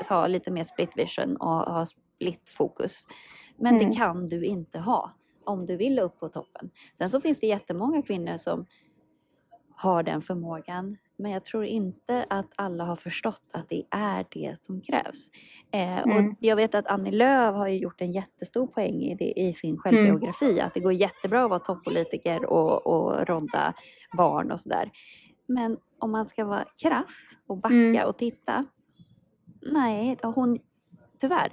ha 0.10 0.28
lite 0.28 0.52
mer 0.52 0.64
split 0.64 0.90
vision 0.96 1.36
och 1.38 1.48
ha 1.50 1.86
split 1.86 2.50
fokus. 2.58 3.08
Men 3.58 3.76
Mm. 3.76 3.90
det 3.90 3.96
kan 3.96 4.28
du 4.28 4.46
inte 4.46 4.80
ha 4.80 5.12
om 5.44 5.66
du 5.66 5.76
vill 5.78 6.00
upp 6.00 6.20
på 6.20 6.30
toppen. 6.30 6.70
Sen 6.94 7.10
så 7.10 7.22
finns 7.22 7.40
det 7.40 7.48
jättemånga 7.48 8.02
kvinnor 8.02 8.38
som 8.38 8.66
har 9.76 10.04
den 10.04 10.22
förmågan. 10.22 10.98
Men 11.22 11.32
jag 11.32 11.46
tror 11.46 11.66
inte 11.66 12.25
att 12.30 12.48
alla 12.56 12.84
har 12.84 12.96
förstått 12.96 13.42
att 13.54 13.70
det 13.70 13.84
är 13.92 14.25
det 14.32 14.58
som 14.58 14.82
krävs. 14.82 15.30
Eh, 15.72 16.01
Mm. 16.01 16.28
och 16.30 16.36
jag 16.40 16.56
vet 16.56 16.75
att 16.75 16.88
Annie 16.88 17.12
Lööf 17.12 17.56
har 17.56 17.68
gjort 17.68 18.01
en 18.01 18.12
jättestor 18.12 18.68
poäng 18.68 19.01
i, 19.01 19.16
det, 19.16 19.40
i 19.42 19.54
sin 19.54 19.78
självbiografi. 19.78 20.60
Att 20.62 20.74
det 20.74 20.80
går 20.80 20.94
jättebra 20.94 21.44
att 21.44 21.50
vara 21.50 21.60
toppolitiker 21.60 22.46
och, 22.46 22.88
och 22.88 23.28
rodda 23.28 23.74
barn 24.18 24.51
och 24.51 24.60
sådär. 24.60 24.92
Men 25.48 25.78
om 26.00 26.12
man 26.12 26.25
ska 26.25 26.46
vara 26.46 26.66
krass 26.82 27.18
och 27.48 27.58
backa 27.58 27.75
Mm. 27.75 28.08
och 28.08 28.18
titta. 28.18 28.66
Nej, 29.62 30.18
hon, 30.24 30.60
tyvärr, 31.20 31.51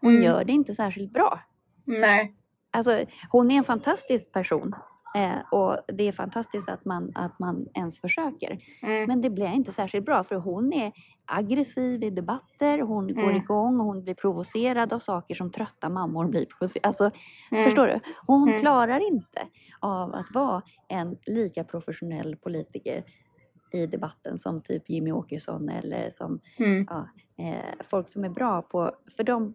hon 0.00 0.10
Mm. 0.10 0.22
gör 0.22 0.44
det 0.44 0.52
inte 0.52 0.74
särskilt 0.74 1.12
bra. 1.12 1.40
Nej. 1.84 2.34
Alltså, 2.70 3.04
hon 3.30 3.50
är 3.50 3.54
en 3.56 3.64
fantastisk 3.64 4.32
person. 4.32 4.74
Eh, 5.16 5.38
och 5.52 5.78
det 5.88 6.08
är 6.08 6.12
fantastiskt 6.12 6.68
att 6.68 6.84
man, 6.84 7.12
att 7.14 7.38
man 7.38 7.66
ens 7.74 8.00
försöker. 8.00 8.58
Mm. 8.82 9.04
Men 9.08 9.20
det 9.20 9.30
blir 9.30 9.46
inte 9.52 9.72
särskilt 9.72 10.06
bra 10.06 10.24
för 10.24 10.36
hon 10.36 10.72
är 10.72 10.92
aggressiv 11.24 12.02
i 12.04 12.10
debatter, 12.10 12.78
hon 12.78 13.14
går 13.14 13.22
Mm. 13.22 13.36
igång 13.36 13.80
och 13.80 13.86
hon 13.86 14.02
blir 14.02 14.14
provocerad 14.14 14.92
av 14.92 14.98
saker 14.98 15.34
som 15.34 15.50
trötta 15.50 15.88
mammor 15.88 16.26
blir 16.28 16.44
provocerade. 16.46 16.86
Alltså, 16.88 17.10
Mm. 17.52 17.64
Förstår 17.64 17.86
du? 17.86 18.00
Hon 18.26 18.48
Mm. 18.48 18.60
klarar 18.60 19.08
inte 19.08 19.42
av 19.80 20.14
att 20.14 20.34
vara 20.34 20.62
en 20.88 21.16
lika 21.26 21.64
professionell 21.64 22.36
politiker 22.36 23.04
i 23.72 23.86
debatten 23.86 24.38
som 24.38 24.60
typ 24.62 24.90
Jimmy 24.90 25.12
Åkesson 25.12 25.68
eller 25.68 26.10
som 26.10 26.40
Mm. 26.58 26.86
ja, 26.90 27.08
eh, 27.44 27.74
folk 27.84 28.08
som 28.08 28.24
är 28.24 28.28
bra 28.30 28.62
på, 28.62 28.90
för 29.16 29.24
de, 29.24 29.54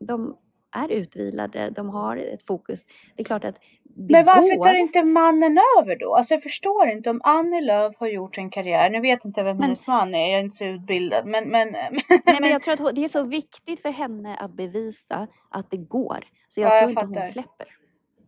de 0.00 0.36
är 0.72 0.88
utvilade, 0.88 1.70
de 1.70 1.88
har 1.88 2.16
ett 2.16 2.42
fokus. 2.46 2.84
Det 3.16 3.22
är 3.22 3.24
klart 3.24 3.44
att 3.44 3.54
det 3.98 4.12
Men 4.12 4.24
varför 4.24 4.56
går. 4.56 4.64
tar 4.64 4.74
inte 4.74 5.02
mannen 5.02 5.58
över 5.80 5.98
då? 5.98 6.14
Alltså 6.14 6.34
jag 6.34 6.42
förstår 6.42 6.88
inte 6.88 7.10
om 7.10 7.20
Annie 7.24 7.60
Lööf 7.60 7.94
har 7.98 8.06
gjort 8.08 8.38
en 8.38 8.50
karriär. 8.50 8.90
Nu 8.90 9.00
vet 9.00 9.24
inte 9.24 9.42
vem 9.42 9.56
Men- 9.56 9.62
hennes 9.64 9.86
man 9.86 10.14
är, 10.14 10.18
jag 10.30 10.38
är 10.38 10.44
inte 10.44 10.56
så 10.56 10.64
utbildad. 10.64 11.26
Men, 11.26 11.48
men, 11.48 11.68
Nej, 12.26 12.40
men 12.40 12.50
jag 12.50 12.62
tror 12.62 12.88
att 12.88 12.94
det 12.94 13.04
är 13.04 13.08
så 13.08 13.22
viktigt 13.22 13.80
för 13.80 13.90
henne 13.90 14.36
att 14.36 14.52
bevisa 14.52 15.26
att 15.50 15.70
det 15.70 15.76
går. 15.76 16.18
Så 16.48 16.60
jag 16.60 16.66
Ja, 16.66 16.70
tror 16.70 16.80
jag 16.80 16.90
inte 16.90 17.00
fattar. 17.00 17.20
hon 17.20 17.26
släpper. 17.32 17.66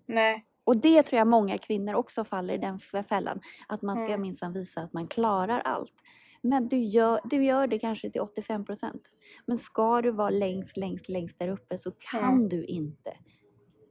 nej. 0.07 0.45
Och 0.65 0.77
det 0.77 1.03
tror 1.03 1.19
jag 1.19 1.27
många 1.27 1.59
kvinnor 1.59 1.95
också 1.95 2.25
faller 2.25 2.55
i 2.55 2.59
den 2.59 2.81
fällan. 3.09 3.41
Att 3.69 3.83
man 3.83 3.97
ska 3.97 4.07
Mm. 4.07 4.21
minsann 4.21 4.53
visa 4.53 4.81
att 4.81 4.93
man 4.93 5.09
klarar 5.09 5.61
allt. 5.61 5.93
Men 6.43 6.69
du 6.69 6.77
gör, 6.79 7.21
du 7.25 7.45
gör 7.45 7.67
det 7.67 7.79
kanske 7.79 8.11
till 8.11 8.21
85 8.21 8.65
procent. 8.65 9.03
Men 9.47 9.57
ska 9.57 10.03
du 10.03 10.11
vara 10.11 10.31
längst, 10.31 10.77
längst, 10.77 11.09
längst 11.09 11.39
där 11.39 11.49
uppe 11.49 11.79
så 11.79 11.91
kan 11.91 12.25
Mm. 12.35 12.49
du 12.49 12.65
inte. 12.65 13.13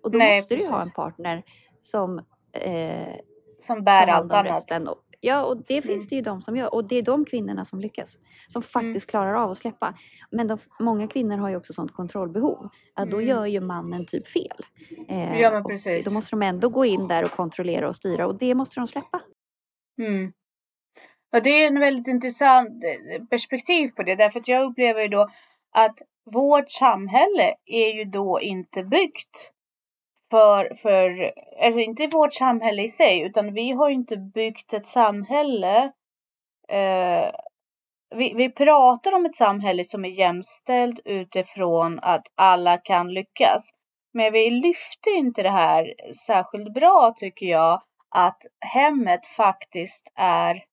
Och 0.03 0.11
då 0.11 0.17
Nej, 0.17 0.37
måste 0.37 0.55
du 0.55 0.61
ju 0.61 0.67
ha 0.67 0.77
precis. 0.79 0.93
en 0.97 1.03
partner 1.03 1.43
som 1.81 2.19
eh, 2.53 3.15
Som 3.61 3.83
bär 3.83 4.07
allt 4.07 4.33
annat. 4.33 4.89
Och, 4.89 5.03
ja, 5.19 5.43
och 5.45 5.57
det 5.57 5.81
finns 5.81 5.85
Mm. 6.03 6.07
det 6.09 6.15
ju 6.15 6.21
de 6.21 6.41
som 6.41 6.55
gör. 6.57 6.73
Och 6.73 6.87
det 6.87 6.95
är 6.95 7.01
de 7.01 7.25
kvinnorna 7.25 7.65
som 7.65 7.79
lyckas. 7.79 8.17
Som 8.47 8.61
faktiskt 8.61 9.09
klarar 9.09 9.33
av 9.33 9.51
att 9.51 9.57
släppa. 9.57 9.93
Men 10.31 10.47
de, 10.47 10.57
många 10.79 11.07
kvinnor 11.07 11.37
har 11.37 11.49
ju 11.49 11.55
också 11.55 11.73
sånt 11.73 11.91
kontrollbehov. 11.93 12.69
Att 12.93 13.09
då 13.11 13.17
Mm. 13.17 13.29
gör 13.29 13.45
ju 13.45 13.59
mannen 13.61 14.05
typ 14.05 14.27
fel. 14.27 14.57
Eh, 15.07 15.39
Ja, 15.41 15.51
men 15.51 15.61
och 15.63 15.69
precis. 15.69 16.05
Då 16.05 16.11
måste 16.11 16.31
de 16.35 16.41
ändå 16.41 16.69
gå 16.69 16.85
in 16.85 17.07
där 17.07 17.23
och 17.23 17.31
kontrollera 17.31 17.87
och 17.89 17.95
styra. 17.95 18.27
Och 18.27 18.37
det 18.37 18.55
måste 18.55 18.79
de 18.79 18.87
släppa. 18.87 19.21
Mm. 20.01 20.33
Och 21.33 21.43
det 21.43 21.49
är 21.49 21.67
en 21.67 21.79
väldigt 21.79 22.07
intressant 22.07 22.83
eh, 22.83 23.23
perspektiv 23.29 23.87
på 23.87 24.03
det. 24.03 24.15
Därför 24.15 24.39
att 24.39 24.47
jag 24.47 24.63
upplever 24.63 25.01
ju 25.01 25.07
då 25.07 25.29
att 25.71 26.01
vårt 26.31 26.69
samhälle 26.69 27.55
är 27.65 27.89
ju 27.93 28.05
då 28.05 28.41
inte 28.41 28.83
byggt 28.83 29.51
för, 30.31 30.75
för, 30.75 31.33
alltså 31.63 31.79
inte 31.79 32.07
vårt 32.07 32.33
samhälle 32.33 32.83
i 32.83 32.89
sig, 32.89 33.21
utan 33.21 33.53
vi 33.53 33.71
har 33.71 33.89
ju 33.89 33.95
inte 33.95 34.17
byggt 34.17 34.73
ett 34.73 34.87
samhälle. 34.87 35.91
Eh, 36.69 37.31
vi, 38.15 38.33
vi 38.33 38.49
pratar 38.49 39.15
om 39.15 39.25
ett 39.25 39.35
samhälle 39.35 39.83
som 39.83 40.05
är 40.05 40.09
jämställt 40.09 40.99
utifrån 41.05 41.99
att 42.01 42.27
alla 42.35 42.77
kan 42.77 43.13
lyckas. 43.13 43.69
Men 44.13 44.33
vi 44.33 44.49
lyfter 44.49 45.17
inte 45.17 45.43
det 45.43 45.49
här 45.49 45.93
särskilt 46.25 46.73
bra 46.73 47.13
tycker 47.15 47.45
jag, 47.45 47.81
att 48.09 48.41
hemmet 48.59 49.27
faktiskt 49.27 50.11
är, 50.15 50.63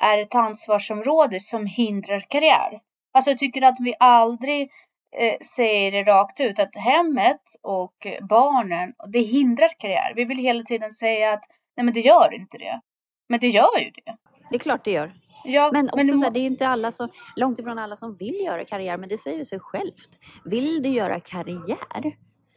är 0.00 0.18
ett 0.18 0.34
ansvarsområde 0.34 1.40
som 1.40 1.66
hindrar 1.66 2.20
karriär. 2.20 2.80
Alltså 3.12 3.30
jag 3.30 3.38
tycker 3.38 3.62
att 3.62 3.76
vi 3.80 3.94
aldrig 4.00 4.70
eh, 5.16 5.38
säger 5.46 5.92
det 5.92 6.02
rakt 6.02 6.40
ut 6.40 6.58
att 6.58 6.76
hemmet 6.76 7.42
och 7.62 8.06
barnen, 8.20 8.92
det 9.12 9.20
hindrar 9.20 9.68
karriär. 9.78 10.12
Vi 10.16 10.24
vill 10.24 10.38
hela 10.38 10.62
tiden 10.62 10.90
säga 10.90 11.32
att 11.32 11.44
nej 11.76 11.84
men 11.84 11.94
det 11.94 12.00
gör 12.00 12.34
inte 12.34 12.58
det. 12.58 12.80
Men 13.28 13.40
det 13.40 13.48
gör 13.48 13.78
ju 13.78 13.90
det. 13.90 14.16
Det 14.50 14.56
är 14.56 14.58
klart 14.58 14.84
det 14.84 14.90
gör. 14.90 15.12
Ja, 15.44 15.70
Men 15.72 15.84
också 15.84 16.04
det 16.04 16.18
så 16.18 16.24
här, 16.24 16.30
det 16.30 16.38
är 16.38 16.42
ju 16.42 16.46
inte 16.46 16.68
alla 16.68 16.92
som, 16.92 17.08
långt 17.36 17.58
ifrån 17.58 17.78
alla 17.78 17.96
som 17.96 18.16
vill 18.16 18.40
göra 18.44 18.64
karriär. 18.64 18.96
Men 18.96 19.08
det 19.08 19.18
säger 19.18 19.44
sig 19.44 19.60
självt. 19.60 20.18
Vill 20.44 20.82
du 20.82 20.88
göra 20.88 21.20
karriär, 21.20 22.16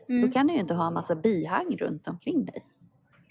mm. 0.09 0.21
då 0.21 0.33
kan 0.33 0.47
du 0.47 0.53
ju 0.53 0.59
inte 0.59 0.73
ha 0.73 0.87
en 0.87 0.93
massa 0.93 1.15
bihang 1.15 1.77
runt 1.77 2.07
omkring 2.07 2.45
dig. 2.45 2.65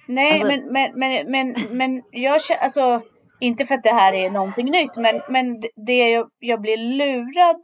Nej, 0.07 0.33
Alltså- 0.33 0.46
men, 0.46 0.72
men, 0.72 0.98
men, 0.98 1.31
men, 1.31 1.77
men 1.77 2.03
jag 2.11 2.42
känner, 2.42 2.61
alltså, 2.61 3.01
inte 3.42 3.66
för 3.66 3.74
att 3.74 3.83
det 3.83 3.94
här 3.94 4.12
är 4.12 4.31
någonting 4.31 4.70
nytt, 4.70 4.96
men, 4.96 5.20
men 5.28 5.61
det- 5.87 6.11
jag, 6.11 6.28
jag 6.38 6.61
blir 6.61 6.76
lurad, 6.76 7.57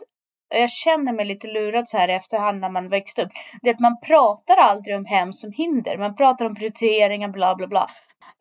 jag 0.55 0.71
känner 0.71 1.13
mig 1.13 1.25
lite 1.25 1.47
lurad 1.47 1.89
så 1.89 1.99
här 1.99 2.09
i 2.09 2.13
efterhand 2.13 2.61
när 2.61 2.71
man 2.71 2.89
växte 2.89 3.23
upp. 3.23 3.31
Det 3.63 3.71
är 3.71 3.75
att 3.75 3.81
man 3.81 4.01
pratar 4.01 4.57
aldrig 4.57 4.97
om 4.97 5.05
hem 5.05 5.33
som 5.33 5.53
hinder, 5.53 5.99
man 5.99 6.15
pratar 6.17 6.45
om 6.45 6.55
prioriteringar, 6.55 7.29
bla 7.29 7.55
bla 7.55 7.67
bla. 7.67 7.91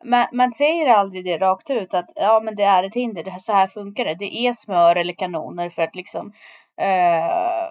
Man, 0.04 0.26
man 0.32 0.50
säger 0.50 0.88
aldrig 0.88 1.24
det 1.24 1.38
rakt 1.38 1.70
ut 1.70 1.94
att 1.94 2.12
ja, 2.14 2.40
men 2.44 2.54
det 2.56 2.62
är 2.62 2.82
ett 2.82 2.94
hinder, 2.94 3.24
det 3.24 3.30
här, 3.30 3.38
så 3.38 3.52
här 3.52 3.66
funkar 3.66 4.04
det. 4.04 4.14
Det 4.14 4.36
är 4.46 4.52
smör 4.52 4.96
eller 4.96 5.12
kanoner 5.14 5.70
för 5.70 5.82
att 5.82 5.94
liksom 5.94 6.32
eh, 6.80 7.68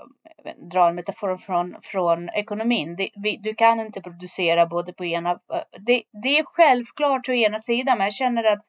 dra 0.71 0.87
en 0.89 0.95
metafor 0.95 1.37
från, 1.37 1.75
från 1.83 2.29
ekonomin. 2.29 2.95
Det, 2.95 3.09
vi, 3.23 3.37
du 3.37 3.53
kan 3.55 3.79
inte 3.79 4.01
producera 4.01 4.65
både 4.65 4.93
på 4.93 5.05
ena... 5.05 5.31
Eh, 5.31 5.61
det, 5.79 6.03
det 6.23 6.39
är 6.39 6.43
självklart 6.45 7.29
å 7.29 7.33
ena 7.33 7.59
sidan, 7.59 7.97
men 7.97 8.05
jag 8.05 8.13
känner 8.13 8.43
att 8.43 8.65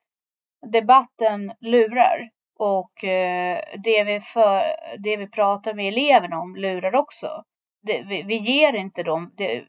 debatten 0.73 1.53
lurar. 1.61 2.31
Och 2.59 3.05
eh, 3.05 3.61
det, 3.85 4.05
vi 4.05 4.21
för, 4.21 4.63
det 4.99 5.17
vi 5.17 5.27
pratar 5.31 5.75
med 5.75 5.89
eleverna 5.89 6.39
om 6.39 6.57
lurar 6.57 6.95
också. 6.95 7.45
Det, 7.83 8.03
vi, 8.09 8.23
vi 8.23 8.37
ger 8.37 8.73
inte 8.73 9.03
dem 9.03 9.35
det, 9.37 9.65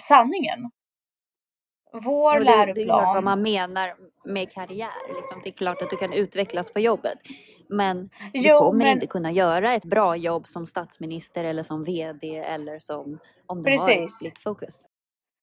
sanningen. 0.00 0.70
Vår 1.92 2.38
det, 2.40 2.44
det 2.44 2.50
är 2.50 2.64
klart 2.64 2.76
läroplan. 2.76 3.14
vad 3.14 3.24
man 3.24 3.42
menar 3.42 3.94
med 4.24 4.52
karriär. 4.52 5.14
Liksom. 5.16 5.40
Det 5.44 5.48
är 5.48 5.52
klart 5.52 5.82
att 5.82 5.90
du 5.90 5.96
kan 5.96 6.12
utvecklas 6.12 6.72
på 6.72 6.80
jobbet. 6.80 7.18
Men 7.68 8.10
du 8.32 8.40
Jo, 8.48 8.58
kommer 8.58 8.84
men- 8.84 8.92
inte 8.94 9.06
kunna 9.06 9.30
göra 9.32 9.74
ett 9.74 9.84
bra 9.84 10.16
jobb 10.16 10.48
som 10.48 10.66
statsminister 10.66 11.44
eller 11.44 11.62
som 11.62 11.84
VD 11.84 12.36
eller 12.36 12.78
som 12.78 13.18
om 13.46 13.62
du 13.62 13.70
har 13.70 13.76
ett 13.76 13.86
Precis. 13.86 14.16
split 14.18 14.38
focus. 14.38 14.86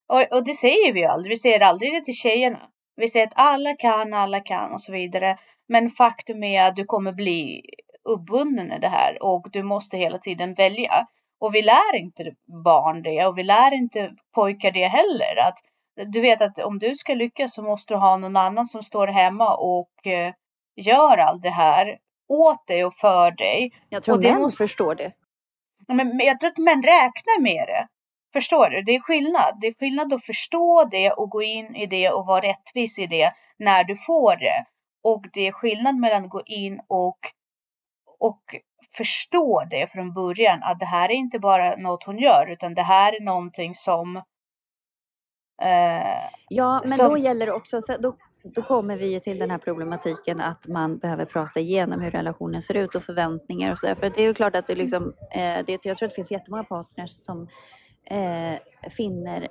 Och, 0.08 0.36
och 0.36 0.44
det 0.44 0.54
säger 0.54 0.92
vi 0.92 1.00
ju 1.00 1.06
aldrig. 1.06 1.30
Vi 1.30 1.36
säger 1.36 1.60
aldrig 1.60 1.92
det 1.92 2.00
till 2.04 2.14
tjejerna. 2.14 2.58
Vi 3.00 3.08
säger 3.08 3.26
att 3.26 3.32
alla 3.36 3.74
kan, 3.76 4.14
alla 4.14 4.40
kan 4.40 4.72
och 4.72 4.80
så 4.80 4.92
vidare. 4.92 5.38
Men 5.68 5.90
faktum 5.90 6.42
är 6.44 6.68
att 6.68 6.76
du 6.76 6.84
kommer 6.84 7.12
bli 7.12 7.62
uppbunden 8.04 8.72
i 8.72 8.78
det 8.78 8.88
här 8.88 9.22
och 9.22 9.46
du 9.52 9.62
måste 9.62 9.96
hela 9.96 10.18
tiden 10.18 10.54
välja. 10.54 11.06
Och 11.40 11.54
vi 11.54 11.62
lär 11.62 11.96
inte 11.96 12.24
barn 12.64 13.02
det 13.02 13.26
och 13.26 13.38
vi 13.38 13.42
lär 13.42 13.74
inte 13.74 14.10
pojkar 14.34 14.70
det 14.70 14.86
heller. 14.86 15.48
Att 15.48 15.58
du 16.12 16.20
vet 16.20 16.42
att 16.42 16.58
om 16.58 16.78
du 16.78 16.94
ska 16.94 17.14
lyckas 17.14 17.54
så 17.54 17.62
måste 17.62 17.94
du 17.94 17.98
ha 17.98 18.16
någon 18.16 18.36
annan 18.36 18.66
som 18.66 18.82
står 18.82 19.06
hemma 19.06 19.54
och 19.56 20.06
eh, 20.06 20.32
gör 20.76 21.18
allt 21.18 21.42
det 21.42 21.50
här 21.50 21.98
åt 22.28 22.66
dig 22.66 22.84
och 22.84 22.94
för 22.94 23.30
dig. 23.30 23.72
Jag 23.88 24.02
tror 24.02 24.16
och 24.16 24.22
män 24.22 24.40
måste- 24.40 24.56
förstår 24.64 24.94
det. 24.94 25.12
Men 25.88 26.18
jag 26.18 26.40
tror 26.40 26.50
att 26.50 26.58
män 26.58 26.82
räknar 26.82 27.40
med 27.42 27.66
det. 27.68 27.88
Förstår 28.32 28.70
du? 28.70 28.82
Det 28.82 28.94
är 28.94 29.00
skillnad. 29.00 29.58
Det 29.60 29.66
är 29.66 29.74
skillnad 29.74 30.12
att 30.12 30.24
förstå 30.24 30.84
det 30.90 31.10
och 31.10 31.30
gå 31.30 31.42
in 31.42 31.76
i 31.76 31.86
det 31.86 32.10
och 32.10 32.26
vara 32.26 32.40
rättvis 32.40 32.98
i 32.98 33.06
det 33.06 33.32
när 33.56 33.84
du 33.84 33.96
får 33.96 34.36
det. 34.36 34.64
Och 35.04 35.26
det 35.32 35.46
är 35.46 35.52
skillnad 35.52 35.96
mellan 35.96 36.22
att 36.22 36.30
gå 36.30 36.42
in 36.46 36.80
och, 36.88 37.18
och 38.18 38.42
förstå 38.96 39.64
det 39.70 39.90
från 39.90 40.12
början. 40.14 40.62
Att 40.62 40.80
det 40.80 40.86
här 40.86 41.08
är 41.08 41.14
inte 41.14 41.38
bara 41.38 41.76
något 41.76 42.04
hon 42.04 42.18
gör 42.18 42.46
utan 42.50 42.74
det 42.74 42.82
här 42.82 43.12
är 43.16 43.20
någonting 43.20 43.74
som 43.74 44.16
eh, 45.62 46.30
Ja, 46.48 46.80
men 46.84 46.92
Som- 46.92 47.08
då 47.08 47.18
gäller 47.18 47.46
det 47.46 47.52
också, 47.52 47.82
så 47.82 47.96
då, 47.96 48.16
då 48.42 48.62
kommer 48.62 48.96
vi 48.96 49.12
ju 49.12 49.20
till 49.20 49.38
den 49.38 49.50
här 49.50 49.58
problematiken 49.58 50.40
att 50.40 50.66
man 50.66 50.98
behöver 50.98 51.24
prata 51.24 51.60
igenom 51.60 52.00
hur 52.00 52.10
relationen 52.10 52.62
ser 52.62 52.74
ut 52.74 52.94
och 52.94 53.02
förväntningar 53.02 53.72
och 53.72 53.78
sådär. 53.78 53.94
För 53.94 54.10
det 54.10 54.18
är 54.22 54.26
ju 54.26 54.34
klart 54.34 54.56
att 54.56 54.66
det 54.66 54.74
liksom, 54.74 55.14
eh, 55.30 55.64
det, 55.66 55.84
jag 55.84 55.96
tror 55.98 56.06
att 56.06 56.10
det 56.10 56.16
finns 56.16 56.30
jättemånga 56.30 56.64
partners 56.64 57.10
som 57.10 57.48
eh, 58.10 58.90
finner 58.90 59.48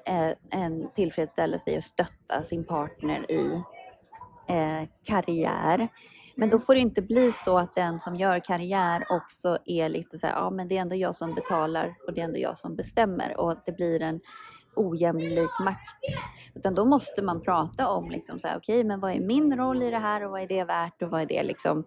en 0.49 0.89
tillfredsställelse 0.95 1.71
i 1.71 1.77
att 1.77 1.83
stötta 1.83 2.43
sin 2.43 2.65
partner 2.65 3.31
i 3.31 3.61
eh, 4.47 4.89
karriär. 5.03 5.87
Men 6.35 6.49
då 6.49 6.59
får 6.59 6.73
det 6.73 6.79
inte 6.79 7.01
bli 7.01 7.31
så 7.31 7.57
att 7.57 7.75
den 7.75 7.99
som 7.99 8.15
gör 8.15 8.39
karriär 8.39 9.05
också 9.09 9.57
är 9.65 9.89
liksom 9.89 10.19
så 10.19 10.27
här, 10.27 10.33
ja 10.33 10.49
men 10.49 10.67
det 10.67 10.77
är 10.77 10.81
ändå 10.81 10.95
jag 10.95 11.15
som 11.15 11.35
betalar 11.35 11.95
och 12.07 12.13
det 12.13 12.21
är 12.21 12.25
ändå 12.25 12.39
jag 12.39 12.57
som 12.57 12.75
bestämmer 12.75 13.37
och 13.39 13.51
att 13.51 13.65
det 13.65 13.71
blir 13.71 14.01
en 14.01 14.19
ojämlik 14.75 15.59
makt. 15.59 16.03
Utan 16.55 16.75
då 16.75 16.85
måste 16.85 17.21
man 17.21 17.41
prata 17.41 17.89
om 17.89 18.09
liksom 18.09 18.39
så 18.39 18.47
här, 18.47 18.57
okej 18.57 18.83
men 18.83 18.99
vad 18.99 19.11
är 19.11 19.19
min 19.19 19.57
roll 19.57 19.83
i 19.83 19.89
det 19.89 19.99
här 19.99 20.25
och 20.25 20.31
vad 20.31 20.41
är 20.41 20.47
det 20.47 20.63
värt 20.63 21.01
och 21.01 21.09
vad 21.09 21.21
är 21.21 21.25
det 21.25 21.43
liksom, 21.43 21.83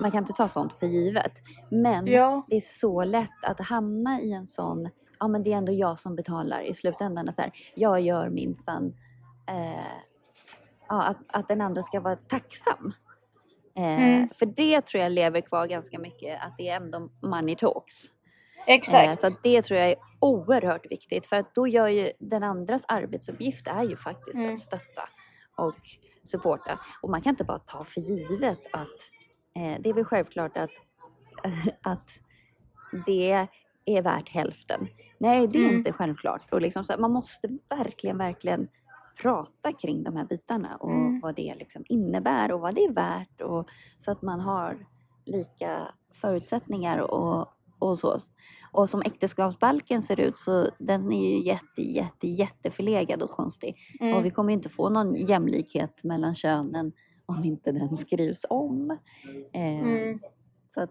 man 0.00 0.10
kan 0.10 0.18
inte 0.18 0.32
ta 0.32 0.48
sånt 0.48 0.72
för 0.72 0.86
givet. 0.86 1.32
Men 1.70 2.06
ja, 2.06 2.46
det 2.48 2.56
är 2.56 2.60
så 2.60 3.04
lätt 3.04 3.44
att 3.44 3.60
hamna 3.60 4.20
i 4.20 4.32
en 4.32 4.46
sån, 4.46 4.88
ja 5.22 5.28
men 5.28 5.42
det 5.42 5.52
är 5.52 5.56
ändå 5.56 5.72
jag 5.72 5.98
som 5.98 6.16
betalar 6.16 6.60
i 6.60 6.74
slutändan. 6.74 7.32
Så 7.32 7.42
här, 7.42 7.52
jag 7.74 8.00
gör 8.00 8.30
minsann, 8.30 8.94
eh, 9.48 9.92
ja, 10.88 11.02
att, 11.02 11.16
att 11.26 11.48
den 11.48 11.60
andra 11.60 11.82
ska 11.82 12.00
vara 12.00 12.16
tacksam. 12.16 12.92
Eh, 13.76 13.82
Mm. 14.02 14.28
För 14.38 14.46
det 14.46 14.80
tror 14.80 15.02
jag 15.02 15.12
lever 15.12 15.40
kvar 15.40 15.66
ganska 15.66 15.98
mycket, 15.98 16.42
att 16.42 16.54
det 16.58 16.68
är 16.68 16.76
ändå 16.76 17.10
money 17.22 17.56
talks. 17.56 18.04
Eh, 18.66 18.74
exakt. 18.74 19.20
så 19.20 19.28
det 19.42 19.62
tror 19.62 19.80
jag 19.80 19.90
är 19.90 19.96
oerhört 20.20 20.90
viktigt 20.90 21.26
för 21.26 21.36
att 21.36 21.54
då 21.54 21.68
gör 21.68 21.88
ju 21.88 22.12
den 22.18 22.42
andras 22.42 22.84
arbetsuppgift 22.88 23.66
är 23.66 23.82
ju 23.82 23.96
faktiskt 23.96 24.38
Mm. 24.38 24.54
att 24.54 24.60
stötta 24.60 25.02
och 25.56 25.76
supporta. 26.24 26.78
Och 27.02 27.10
man 27.10 27.22
kan 27.22 27.30
inte 27.30 27.44
bara 27.44 27.58
ta 27.58 27.84
för 27.84 28.00
givet 28.00 28.60
att 28.72 29.00
eh, 29.56 29.80
det 29.80 29.90
är 29.90 29.94
väl 29.94 30.04
självklart 30.04 30.56
att, 30.56 30.70
att 31.82 32.10
det 33.06 33.48
är 33.84 34.02
värt 34.02 34.28
hälften. 34.28 34.86
Nej, 35.18 35.46
det 35.46 35.58
är 35.58 35.64
Mm. 35.64 35.76
inte 35.76 35.92
självklart. 35.92 36.52
Och 36.52 36.60
liksom 36.62 36.84
så, 36.84 36.94
man 36.98 37.10
måste 37.12 37.48
verkligen, 37.68 38.18
verkligen 38.18 38.68
prata 39.22 39.72
kring 39.72 40.02
de 40.02 40.16
här 40.16 40.24
bitarna 40.24 40.76
och 40.76 40.90
Mm. 40.92 41.20
vad 41.20 41.34
det 41.34 41.54
liksom 41.58 41.84
innebär 41.88 42.52
och 42.52 42.60
vad 42.60 42.74
det 42.74 42.84
är 42.84 42.92
värt 42.92 43.40
och 43.40 43.68
så 43.98 44.10
att 44.10 44.22
man 44.22 44.40
har 44.40 44.86
lika 45.24 45.78
förutsättningar 46.12 46.98
och, 46.98 47.48
och 47.78 47.98
så. 47.98 48.16
Och 48.72 48.90
som 48.90 49.02
äktenskapsbalken 49.02 50.02
ser 50.02 50.20
ut 50.20 50.36
så 50.36 50.68
den 50.78 51.12
är 51.12 51.30
ju 51.30 51.42
jätte, 51.46 51.82
jätte, 51.82 52.28
jätteförlegad 52.28 53.22
och 53.22 53.30
konstig. 53.30 53.76
Och 54.00 54.06
Mm. 54.06 54.22
vi 54.22 54.30
kommer 54.30 54.52
inte 54.52 54.68
få 54.68 54.88
någon 54.88 55.14
jämlikhet 55.14 56.04
mellan 56.04 56.34
könen 56.34 56.92
om 57.26 57.44
inte 57.44 57.72
den 57.72 57.96
skrivs 57.96 58.44
om. 58.50 58.90
Eh, 59.52 59.80
Mm. 59.80 60.20
Så 60.74 60.80
att, 60.82 60.90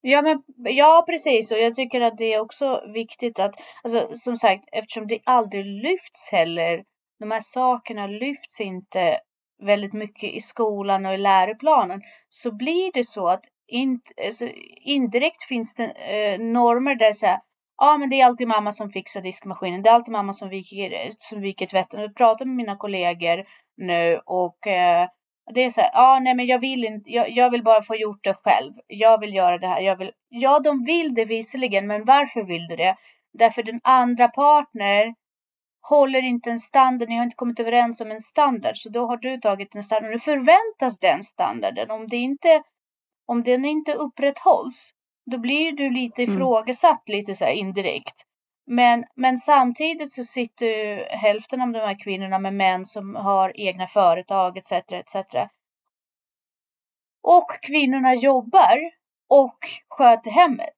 Ja, 0.00 0.22
men, 0.22 0.42
ja, 0.56 1.04
precis. 1.06 1.52
Och 1.52 1.58
jag 1.58 1.74
tycker 1.74 2.00
att 2.00 2.18
det 2.18 2.34
är 2.34 2.40
också 2.40 2.82
viktigt 2.94 3.38
att, 3.38 3.54
alltså, 3.82 4.08
som 4.14 4.36
sagt, 4.36 4.64
eftersom 4.72 5.06
det 5.06 5.20
aldrig 5.24 5.66
lyfts 5.66 6.32
heller, 6.32 6.84
de 7.20 7.30
här 7.30 7.40
sakerna 7.40 8.06
lyfts 8.06 8.60
inte 8.60 9.20
väldigt 9.62 9.92
mycket 9.92 10.34
i 10.34 10.40
skolan 10.40 11.06
och 11.06 11.14
i 11.14 11.18
läroplanen, 11.18 12.02
så 12.28 12.52
blir 12.52 12.92
det 12.92 13.04
så 13.04 13.28
att 13.28 13.44
in, 13.66 14.00
alltså, 14.26 14.48
indirekt 14.84 15.42
finns 15.42 15.74
det 15.74 15.84
eh, 15.84 16.40
normer 16.40 16.94
där 16.94 17.12
så 17.12 17.26
här, 17.26 17.40
ja, 17.78 17.98
men 17.98 18.10
det 18.10 18.20
är 18.20 18.26
alltid 18.26 18.48
mamma 18.48 18.72
som 18.72 18.90
fixar 18.90 19.20
diskmaskinen, 19.20 19.82
det 19.82 19.90
är 19.90 19.94
alltid 19.94 20.12
mamma 20.12 20.32
som 20.32 20.48
viker, 20.48 21.10
som 21.18 21.40
viker 21.40 21.66
tvätten. 21.66 22.00
Jag 22.00 22.16
pratar 22.16 22.46
med 22.46 22.56
mina 22.56 22.76
kollegor 22.76 23.44
nu 23.76 24.20
och 24.26 24.66
eh, 24.66 25.08
det 25.54 25.64
är 25.64 25.70
så 25.70 25.80
här, 25.80 25.90
ja 25.94 26.18
nej 26.22 26.34
men 26.34 26.46
jag 26.46 26.58
vill 26.58 26.84
inte, 26.84 27.10
jag, 27.10 27.30
jag 27.30 27.50
vill 27.50 27.62
bara 27.62 27.82
få 27.82 27.96
gjort 27.96 28.24
det 28.24 28.34
själv. 28.34 28.72
Jag 28.86 29.20
vill 29.20 29.34
göra 29.34 29.58
det 29.58 29.66
här, 29.66 29.80
jag 29.80 29.96
vill. 29.96 30.12
Ja, 30.28 30.58
de 30.58 30.84
vill 30.84 31.14
det 31.14 31.24
visserligen, 31.24 31.86
men 31.86 32.04
varför 32.04 32.44
vill 32.44 32.66
du 32.66 32.76
det? 32.76 32.96
Därför 33.32 33.62
den 33.62 33.80
andra 33.84 34.28
partner 34.28 35.14
håller 35.80 36.22
inte 36.22 36.50
en 36.50 36.58
standard, 36.58 37.08
ni 37.08 37.16
har 37.16 37.24
inte 37.24 37.36
kommit 37.36 37.60
överens 37.60 38.00
om 38.00 38.10
en 38.10 38.20
standard, 38.20 38.76
så 38.76 38.88
då 38.88 39.06
har 39.06 39.16
du 39.16 39.38
tagit 39.38 39.74
en 39.74 39.82
standard. 39.82 40.10
Nu 40.10 40.18
förväntas 40.18 40.98
den 40.98 41.22
standarden. 41.22 41.90
Om 41.90 42.08
det 42.08 42.16
inte, 42.16 42.62
om 43.26 43.42
den 43.42 43.64
inte 43.64 43.94
upprätthålls, 43.94 44.90
då 45.30 45.38
blir 45.38 45.72
du 45.72 45.90
lite 45.90 46.22
Mm. 46.22 46.34
ifrågasatt 46.34 47.08
lite 47.08 47.34
så 47.34 47.44
här 47.44 47.52
indirekt. 47.52 48.22
Men, 48.70 49.04
men 49.14 49.38
samtidigt 49.38 50.12
så 50.12 50.24
sitter 50.24 50.66
ju 50.66 51.04
hälften 51.04 51.60
av 51.60 51.72
de 51.72 51.78
här 51.78 51.98
kvinnorna 52.00 52.38
med 52.38 52.54
män 52.54 52.84
som 52.84 53.14
har 53.14 53.60
egna 53.60 53.86
företag 53.86 54.58
etc. 54.58 54.72
etc. 54.72 55.16
Och 57.22 57.50
kvinnorna 57.62 58.14
jobbar 58.14 58.78
och 59.28 59.58
sköter 59.88 60.30
hemmet. 60.30 60.76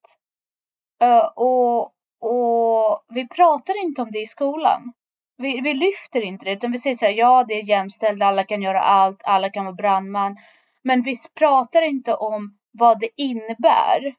Och, 1.35 1.83
och 2.19 3.05
vi 3.09 3.27
pratar 3.27 3.83
inte 3.83 4.01
om 4.01 4.11
det 4.11 4.21
i 4.21 4.25
skolan. 4.25 4.93
Vi, 5.37 5.61
vi 5.61 5.73
lyfter 5.73 6.21
inte 6.21 6.45
det 6.45 6.51
utan 6.51 6.71
vi 6.71 6.79
säger 6.79 6.95
så 6.95 7.05
här, 7.05 7.13
ja 7.13 7.45
det 7.47 7.53
är 7.53 7.69
jämställt, 7.69 8.21
alla 8.21 8.43
kan 8.43 8.61
göra 8.61 8.81
allt, 8.81 9.21
alla 9.23 9.49
kan 9.49 9.65
vara 9.65 9.75
brandman. 9.75 10.37
Men 10.83 11.01
vi 11.01 11.15
pratar 11.35 11.81
inte 11.81 12.13
om 12.13 12.57
vad 12.71 12.99
det 12.99 13.09
innebär 13.17 14.15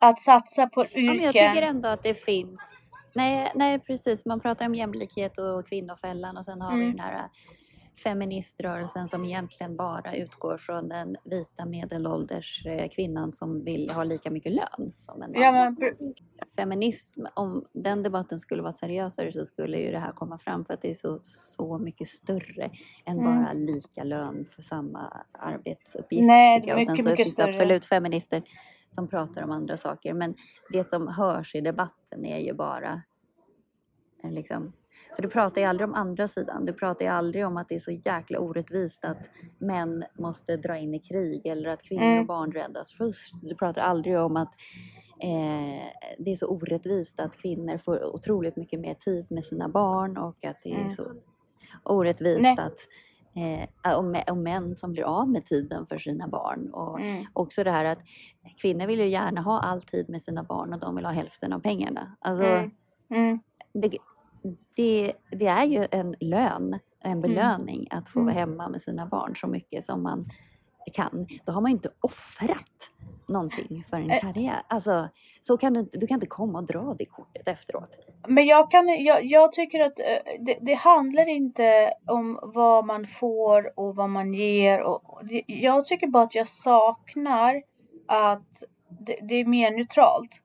att 0.00 0.20
satsa 0.20 0.66
på 0.66 0.84
ja, 0.84 0.88
men 0.94 1.04
jag 1.06 1.16
yrken. 1.16 1.32
tycker 1.54 1.62
ändå 1.66 1.88
att 1.88 2.02
det 2.02 2.14
finns 2.14 2.60
Nej, 3.14 3.52
nej, 3.54 3.78
precis. 3.78 4.24
Man 4.24 4.40
pratar 4.40 4.66
om 4.66 4.74
jämlikhet 4.74 5.38
och 5.38 5.66
kvinnofällan 5.68 6.36
och 6.36 6.44
sen 6.44 6.60
har 6.60 6.76
vi 6.76 6.82
Mm. 6.84 6.96
den 6.96 7.00
här 7.04 7.14
äh, 7.14 7.24
feministrörelsen 8.02 9.08
som 9.08 9.24
egentligen 9.24 9.76
bara 9.76 10.14
utgår 10.16 10.56
från 10.56 10.88
den 10.88 11.16
vita 11.24 11.66
medelålders 11.66 12.66
eh, 12.66 12.88
kvinnan 12.88 13.32
som 13.32 13.64
vill 13.64 13.90
ha 13.90 14.04
lika 14.04 14.30
mycket 14.30 14.52
lön 14.52 14.92
som 14.96 15.22
en 15.22 15.32
man. 15.32 15.42
Ja, 15.42 15.52
men, 15.52 15.76
Feminism, 16.56 17.24
om 17.34 17.64
den 17.72 18.02
debatten 18.02 18.38
skulle 18.38 18.62
vara 18.62 18.72
seriösare 18.72 19.32
så 19.32 19.44
skulle 19.44 19.78
ju 19.78 19.90
det 19.90 19.98
här 19.98 20.12
komma 20.12 20.38
fram 20.38 20.64
för 20.64 20.74
att 20.74 20.82
det 20.82 20.90
är 20.90 20.94
så, 20.94 21.18
så 21.22 21.78
mycket 21.78 22.06
större 22.06 22.70
än 23.04 23.18
Mm. 23.18 23.24
bara 23.44 23.52
lika 23.52 24.04
lön 24.04 24.46
för 24.50 24.62
samma 24.62 25.12
arbetsuppgift. 25.32 26.26
Nej, 26.26 26.62
jag. 26.66 26.78
Och 26.78 26.84
sen 26.84 26.92
mycket, 26.92 27.04
så 27.04 27.10
mycket 27.10 27.16
finns 27.26 27.36
det 27.36 27.42
större. 27.42 27.48
absolut 27.50 27.84
feminister 27.86 28.42
som 28.90 29.08
pratar 29.08 29.42
om 29.42 29.50
andra 29.50 29.76
saker 29.76 30.14
men 30.14 30.34
det 30.72 30.88
som 30.88 31.08
hörs 31.08 31.54
i 31.54 31.60
debatten 31.60 32.24
är 32.24 32.38
ju 32.38 32.52
bara 32.54 33.02
en 34.22 34.34
liksom 34.34 34.72
för 35.16 35.22
du 35.22 35.28
pratar 35.28 35.60
ju 35.60 35.66
aldrig 35.66 35.88
om 35.88 35.94
andra 35.94 36.28
sidan. 36.28 36.66
Du 36.66 36.72
pratar 36.72 37.04
ju 37.04 37.10
aldrig 37.10 37.46
om 37.46 37.56
att 37.56 37.68
det 37.68 37.74
är 37.74 37.78
så 37.80 37.90
jäkla 37.90 38.38
orättvist 38.38 39.04
att 39.04 39.30
män 39.58 40.04
måste 40.18 40.56
dra 40.56 40.78
in 40.78 40.94
i 40.94 40.98
krig 40.98 41.46
eller 41.46 41.68
att 41.70 41.82
kvinnor 41.82 42.04
Mm. 42.04 42.20
och 42.20 42.26
barn 42.26 42.52
räddas 42.52 42.92
först. 42.92 43.34
Du 43.42 43.54
pratar 43.54 43.82
aldrig 43.82 44.18
om 44.18 44.36
att 44.36 44.52
eh, 45.20 45.86
det 46.18 46.30
är 46.30 46.34
så 46.36 46.46
orättvist 46.46 47.20
att 47.20 47.32
kvinnor 47.36 47.78
får 47.78 48.04
otroligt 48.14 48.56
mycket 48.56 48.80
mer 48.80 48.94
tid 48.94 49.26
med 49.30 49.44
sina 49.44 49.68
barn 49.68 50.16
och 50.16 50.44
att 50.44 50.56
det 50.62 50.70
är 50.72 50.76
Mm. 50.76 50.88
så 50.88 51.12
orättvist 51.84 52.42
Nej. 52.42 52.56
att 52.58 52.78
eh, 53.34 53.96
och, 53.98 54.04
mä- 54.04 54.30
och 54.30 54.36
män 54.36 54.76
som 54.76 54.92
blir 54.92 55.02
av 55.04 55.28
med 55.28 55.46
tiden 55.46 55.86
för 55.86 55.98
sina 55.98 56.28
barn. 56.28 56.70
Och 56.72 57.00
mm, 57.00 57.24
också 57.32 57.64
det 57.64 57.70
här 57.70 57.84
att 57.84 57.98
kvinnor 58.62 58.86
vill 58.86 58.98
ju 59.00 59.08
gärna 59.08 59.40
ha 59.40 59.60
all 59.60 59.82
tid 59.82 60.08
med 60.08 60.22
sina 60.22 60.42
barn 60.42 60.72
och 60.72 60.80
de 60.80 60.96
vill 60.96 61.04
ha 61.04 61.12
hälften 61.12 61.52
av 61.52 61.60
pengarna. 61.60 62.16
Alltså, 62.20 62.44
mm, 62.44 62.70
mm, 63.10 63.40
det, 63.72 63.98
det, 64.76 65.12
det 65.30 65.46
är 65.46 65.64
ju 65.64 65.86
en 65.90 66.14
lön, 66.20 66.78
en 67.00 67.20
belöning 67.20 67.88
att 67.90 68.08
få 68.08 68.20
vara 68.20 68.32
Mm. 68.32 68.50
hemma 68.50 68.68
med 68.68 68.80
sina 68.82 69.06
barn 69.06 69.36
så 69.36 69.46
mycket 69.46 69.84
som 69.84 70.02
man 70.02 70.28
kan. 70.92 71.26
Då 71.44 71.52
har 71.52 71.60
man 71.60 71.70
ju 71.70 71.74
inte 71.76 71.90
offrat 72.00 72.90
någonting 73.28 73.84
för 73.90 73.96
en 73.96 74.10
Eh. 74.10 74.20
karriär. 74.20 74.62
Alltså, 74.68 75.08
så 75.40 75.56
kan 75.56 75.72
du, 75.74 75.90
du 75.92 76.06
kan 76.06 76.14
inte 76.14 76.26
komma 76.26 76.58
och 76.58 76.64
dra 76.66 76.94
det 76.98 77.04
kortet 77.04 77.48
efteråt. 77.48 77.90
Men 78.28 78.46
jag, 78.46 78.70
kan, 78.70 78.88
jag, 79.04 79.24
jag 79.24 79.52
tycker 79.52 79.80
att 79.80 79.98
eh, 79.98 80.04
det, 80.40 80.58
det 80.60 80.74
handlar 80.74 81.28
inte 81.28 81.92
om 82.06 82.38
vad 82.42 82.86
man 82.86 83.06
får 83.06 83.78
och 83.78 83.96
vad 83.96 84.10
man 84.10 84.34
ger. 84.34 84.80
Och, 84.82 85.14
och 85.14 85.26
det, 85.26 85.42
jag 85.46 85.84
tycker 85.84 86.06
bara 86.06 86.22
att 86.24 86.34
jag 86.34 86.48
saknar 86.48 87.62
att 88.08 88.62
det, 89.06 89.16
det 89.22 89.34
är 89.34 89.44
mer 89.44 89.70
neutralt. 89.70 90.42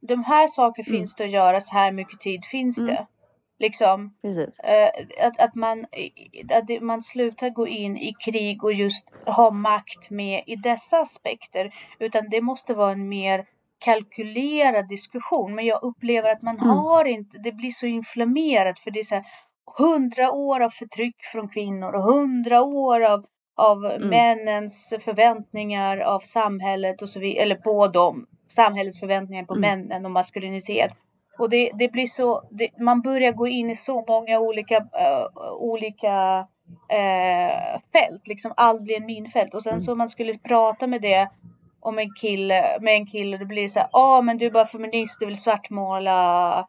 De 0.00 0.24
här 0.24 0.46
sakerna 0.48 0.86
Mm. 0.88 0.98
finns 1.00 1.14
det 1.16 1.24
att 1.24 1.30
göra, 1.30 1.60
så 1.60 1.74
här 1.74 1.92
mycket 1.92 2.20
tid 2.20 2.44
finns 2.44 2.78
Mm. 2.78 2.90
det. 2.94 3.06
Liksom 3.58 4.14
eh, 4.64 5.26
att, 5.26 5.40
att, 5.40 5.54
man, 5.54 5.84
att 6.52 6.82
man 6.82 7.02
slutar 7.02 7.50
gå 7.50 7.66
in 7.68 7.96
i 7.96 8.12
krig 8.24 8.64
och 8.64 8.72
just 8.72 9.14
ha 9.26 9.50
makt 9.50 10.10
med 10.10 10.42
i 10.46 10.56
dessa 10.56 11.00
aspekter. 11.00 11.70
Utan 11.98 12.28
det 12.30 12.40
måste 12.40 12.74
vara 12.74 12.92
en 12.92 13.08
mer 13.08 13.44
kalkylerad 13.78 14.88
diskussion. 14.88 15.54
Men 15.54 15.66
jag 15.66 15.82
upplever 15.82 16.30
att 16.30 16.42
man 16.42 16.56
Mm. 16.56 16.68
har 16.68 17.04
inte, 17.04 17.38
det 17.38 17.52
blir 17.52 17.70
så 17.70 17.86
inflammerat 17.86 18.78
för 18.78 18.90
det 18.90 18.98
är 18.98 19.04
så 19.04 19.14
här 19.14 19.24
hundra 19.78 20.32
år 20.32 20.60
av 20.60 20.70
förtryck 20.70 21.16
från 21.32 21.48
kvinnor 21.48 21.92
och 21.94 22.02
hundra 22.02 22.62
år 22.62 23.00
av, 23.00 23.26
av 23.56 23.84
Mm. 23.84 24.08
männens 24.08 24.94
förväntningar 25.00 25.98
av 25.98 26.20
samhället 26.20 27.02
och 27.02 27.08
så 27.08 27.20
vidare, 27.20 27.42
eller 27.42 27.54
på 27.56 27.86
dem, 27.88 28.26
samhällets 28.48 29.00
förväntningar 29.00 29.44
på 29.44 29.54
Mm. 29.54 29.60
männen 29.60 30.04
och 30.04 30.10
maskulinitet. 30.10 30.90
Och 31.38 31.50
det, 31.50 31.70
det 31.78 31.92
blir 31.92 32.06
så, 32.06 32.42
det, 32.50 32.78
man 32.78 33.00
börjar 33.02 33.32
gå 33.32 33.46
in 33.48 33.70
i 33.70 33.76
så 33.76 34.04
många 34.08 34.40
olika, 34.40 34.76
eh, 34.76 35.26
olika 35.58 36.46
eh, 36.88 37.80
fält, 37.92 38.26
liksom 38.28 38.52
allt 38.56 38.82
blir 38.82 38.96
en 38.96 39.06
minfält. 39.06 39.54
Och 39.54 39.62
sen 39.62 39.72
Mm. 39.72 39.80
så 39.80 39.94
man 39.94 40.08
skulle 40.08 40.38
prata 40.38 40.86
med 40.86 41.02
det 41.02 41.28
om 41.80 41.98
en 41.98 42.14
kille, 42.14 42.78
med 42.80 42.94
en 42.94 43.06
kille, 43.06 43.36
då 43.36 43.44
blir 43.46 43.62
det 43.62 43.68
så 43.68 43.80
här, 43.80 43.88
ja 43.92 44.18
ah, 44.18 44.22
men 44.22 44.38
du 44.38 44.46
är 44.46 44.50
bara 44.50 44.66
feminist, 44.66 45.20
du 45.20 45.26
vill 45.26 45.36
svartmåla, 45.40 46.66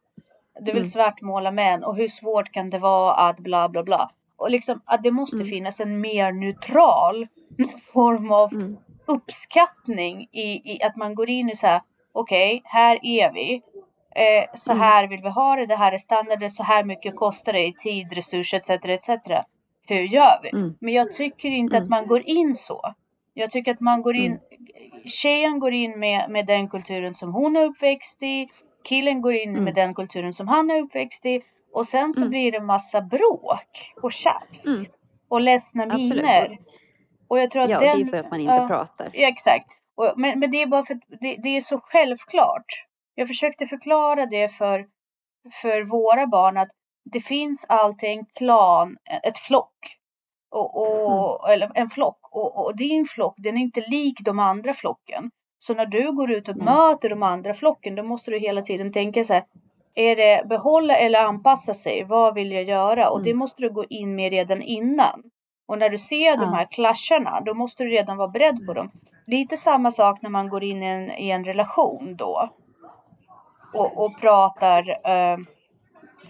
du 0.60 0.66
vill 0.66 0.76
Mm. 0.82 0.86
svartmåla 0.86 1.52
män 1.52 1.84
och 1.84 1.96
hur 1.96 2.08
svårt 2.08 2.52
kan 2.52 2.70
det 2.70 2.80
vara 2.80 3.14
att 3.14 3.40
bla 3.40 3.70
bla 3.70 3.84
bla. 3.84 4.12
Och 4.38 4.50
liksom 4.52 4.82
att 4.86 5.04
det 5.04 5.12
måste 5.12 5.38
Mm. 5.38 5.48
finnas 5.48 5.80
en 5.80 6.02
mer 6.02 6.32
neutral 6.32 7.28
form 7.94 8.32
av 8.32 8.54
Mm. 8.54 8.78
uppskattning 9.08 10.30
i, 10.32 10.74
i 10.74 10.84
att 10.84 10.96
man 10.96 11.16
går 11.16 11.30
in 11.30 11.50
i 11.50 11.56
så 11.56 11.68
här, 11.68 11.82
okej, 12.14 12.62
här 12.66 13.00
är 13.04 13.34
vi. 13.34 13.62
Eh, 14.18 14.46
så 14.56 14.72
Mm. 14.72 14.82
här 14.84 15.08
vill 15.08 15.22
vi 15.22 15.30
ha 15.30 15.56
det, 15.56 15.66
det 15.66 15.76
här 15.76 15.92
är 15.92 15.98
standarden, 15.98 16.52
så 16.52 16.64
här 16.64 16.84
mycket 16.84 17.16
kostar 17.16 17.54
det 17.54 17.68
i 17.68 17.74
tid, 17.74 18.14
resurser 18.14 18.58
etc. 18.58 18.70
etc. 18.70 19.10
Hur 19.88 20.02
gör 20.02 20.40
vi? 20.44 20.50
Mm. 20.50 20.74
Men 20.82 20.94
jag 20.94 21.12
tycker 21.12 21.50
inte 21.50 21.78
att 21.78 21.82
Mm. 21.84 21.90
man 21.90 22.08
går 22.08 22.22
in 22.30 22.56
så. 22.56 22.94
Jag 23.34 23.50
tycker 23.50 23.72
att 23.74 23.80
man 23.80 24.02
går 24.02 24.16
in, 24.16 24.32
Mm. 24.32 24.40
tjejen 25.06 25.60
går 25.60 25.74
in 25.74 26.00
med, 26.00 26.30
med 26.30 26.46
den 26.46 26.70
kulturen 26.70 27.14
som 27.14 27.34
hon 27.34 27.56
är 27.56 27.66
uppväxt 27.66 28.24
i. 28.24 28.48
Killen 28.84 29.22
går 29.22 29.34
in 29.34 29.64
med 29.64 29.74
den 29.76 29.94
kulturen 29.94 30.34
som 30.34 30.48
han 30.48 30.72
är 30.72 30.82
uppväxt 30.82 31.26
i. 31.26 31.42
Och 31.74 31.88
sen 31.88 32.14
så 32.14 32.28
blir 32.30 32.52
det 32.52 32.62
massa 32.62 33.02
bråk 33.02 33.94
och 34.02 34.12
tjafs. 34.12 34.66
Och 35.30 35.42
ledsna 35.42 35.84
Absolut. 35.84 36.10
miner. 36.16 36.58
Och 37.28 37.40
jag 37.40 37.52
tror 37.52 37.64
att 37.64 37.70
Ja, 37.70 37.80
den... 37.80 37.98
det 38.00 38.04
är 38.04 38.12
för 38.12 38.18
att 38.18 38.32
man 38.32 38.40
inte 38.40 38.54
ja. 38.54 38.68
pratar. 38.68 39.10
Exakt. 39.14 39.68
Och, 39.96 40.14
men, 40.18 40.40
men 40.40 40.52
det 40.52 40.62
är 40.62 40.68
bara 40.68 40.84
för 40.84 40.94
att 40.94 41.02
det, 41.22 41.36
det 41.44 41.50
är 41.58 41.62
så 41.62 41.80
självklart. 41.84 42.66
Jag 43.20 43.28
försökte 43.28 43.66
förklara 43.66 44.26
det 44.26 44.48
för, 44.48 44.86
för 45.62 45.84
våra 45.84 46.28
barn 46.28 46.58
att 46.58 46.70
det 47.12 47.20
finns 47.20 47.66
alltid 47.70 48.10
en 48.10 48.26
klan, 48.26 48.98
ett 49.24 49.38
flock. 49.38 49.98
Och, 50.52 50.82
och, 50.82 51.50
Eller 51.52 51.72
en 51.76 51.90
flock. 51.90 52.20
Och, 52.32 52.66
och 52.66 52.78
din 52.78 53.06
flock, 53.06 53.34
den 53.38 53.58
är 53.58 53.62
inte 53.62 53.82
lik 53.88 54.20
de 54.22 54.40
andra 54.40 54.74
flocken. 54.74 55.32
Så 55.60 55.74
när 55.74 55.86
du 55.86 56.12
går 56.12 56.32
ut 56.32 56.48
och 56.50 56.58
Nej. 56.58 56.66
möter 56.66 57.10
de 57.10 57.24
andra 57.24 57.54
flocken, 57.54 57.96
då 57.96 58.04
måste 58.04 58.32
du 58.32 58.40
hela 58.40 58.62
tiden 58.62 58.92
tänka 58.94 59.24
så 59.24 59.34
här. 59.34 59.44
Är 59.96 60.16
det 60.16 60.48
behålla 60.50 60.96
eller 60.96 61.20
anpassa 61.26 61.74
sig? 61.74 62.04
Vad 62.04 62.34
vill 62.34 62.52
jag 62.52 62.64
göra? 62.64 63.10
Och 63.10 63.24
det 63.24 63.30
Mm. 63.30 63.40
måste 63.40 63.62
du 63.62 63.70
gå 63.70 63.86
in 63.90 64.16
med 64.16 64.32
redan 64.32 64.62
innan. 64.62 65.24
Och 65.68 65.78
när 65.80 65.90
du 65.90 65.98
ser 65.98 66.38
de 66.38 66.44
Ja. 66.44 66.56
här 66.56 66.68
clasharna, 66.72 67.42
då 67.42 67.54
måste 67.54 67.84
du 67.84 67.90
redan 67.90 68.18
vara 68.18 68.28
beredd 68.28 68.66
på 68.68 68.74
dem. 68.74 68.92
Lite 69.28 69.58
samma 69.58 69.92
sak 69.92 70.22
när 70.22 70.30
man 70.30 70.50
går 70.50 70.64
in 70.64 70.84
i 70.84 70.86
en, 70.86 71.12
i 71.12 71.30
en 71.32 71.44
relation 71.46 72.16
då. 72.18 72.50
Och, 73.74 74.06
och 74.06 74.20
pratar 74.22 74.90
eh, 74.90 75.38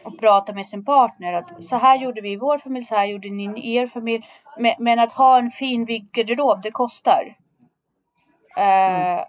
och 0.03 0.19
pratar 0.19 0.53
med 0.53 0.65
sin 0.65 0.85
partner 0.85 1.33
att 1.33 1.63
så 1.63 1.77
här 1.77 1.97
gjorde 1.97 2.21
vi 2.21 2.31
i 2.31 2.35
vår 2.35 2.57
familj, 2.57 2.85
så 2.85 2.95
här 2.95 3.05
gjorde 3.05 3.29
ni 3.29 3.59
i 3.59 3.75
er 3.75 3.87
familj. 3.87 4.27
Men, 4.57 4.73
men 4.79 4.99
att 4.99 5.11
ha 5.11 5.37
en 5.37 5.51
fin 5.51 5.85
garderob, 5.85 6.61
det 6.61 6.71
kostar. 6.71 7.35
Eh, 8.57 9.23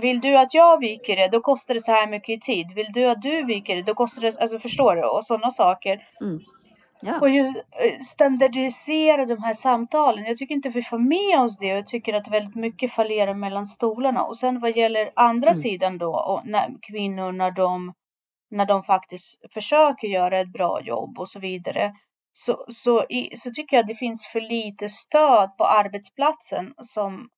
Vill 0.00 0.20
du 0.20 0.38
att 0.38 0.54
jag 0.54 0.80
viker 0.80 1.16
det, 1.16 1.28
då 1.28 1.40
kostar 1.40 1.74
det 1.74 1.80
så 1.80 1.92
här 1.92 2.06
mycket 2.06 2.28
i 2.28 2.40
tid. 2.40 2.72
Vill 2.74 2.92
du 2.92 3.10
att 3.10 3.22
du 3.22 3.44
viker 3.44 3.76
det, 3.76 3.82
då 3.82 3.94
kostar 3.94 4.22
det, 4.22 4.40
alltså 4.40 4.58
förstår 4.58 4.96
du? 4.96 5.02
Och 5.02 5.24
sådana 5.24 5.50
saker. 5.50 6.08
Mm. 6.20 6.40
Ja. 7.00 7.20
Och 7.20 7.30
just 7.30 7.56
eh, 7.56 7.98
standardisera 8.00 9.24
de 9.26 9.42
här 9.42 9.54
samtalen. 9.54 10.24
Jag 10.24 10.36
tycker 10.36 10.54
inte 10.54 10.68
vi 10.68 10.82
får 10.82 10.98
med 10.98 11.40
oss 11.44 11.58
det. 11.58 11.72
och 11.72 11.78
Jag 11.78 11.86
tycker 11.86 12.14
att 12.14 12.28
väldigt 12.28 12.54
mycket 12.54 12.92
fallerar 12.92 13.34
mellan 13.34 13.66
stolarna. 13.66 14.22
Och 14.22 14.38
sen 14.38 14.60
vad 14.60 14.76
gäller 14.76 15.10
andra 15.16 15.48
Mm. 15.50 15.60
sidan 15.60 15.98
då, 15.98 16.14
och 16.14 16.46
när, 16.46 16.68
kvinnor 16.82 17.32
när 17.32 17.50
de, 17.50 17.94
när 18.50 18.66
de 18.66 18.82
faktiskt 18.82 19.40
försöker 19.54 20.08
göra 20.08 20.38
ett 20.40 20.52
bra 20.52 20.80
jobb 20.82 21.18
och 21.18 21.28
så 21.28 21.38
vidare. 21.40 21.92
Så, 22.32 22.64
så, 22.68 23.04
i, 23.08 23.36
så 23.36 23.50
tycker 23.50 23.76
jag 23.76 23.86
det 23.86 23.94
finns 23.94 24.26
för 24.26 24.40
lite 24.40 24.88
stöd 24.88 25.56
på 25.58 25.64
arbetsplatsen 25.64 26.74
som 26.82 27.28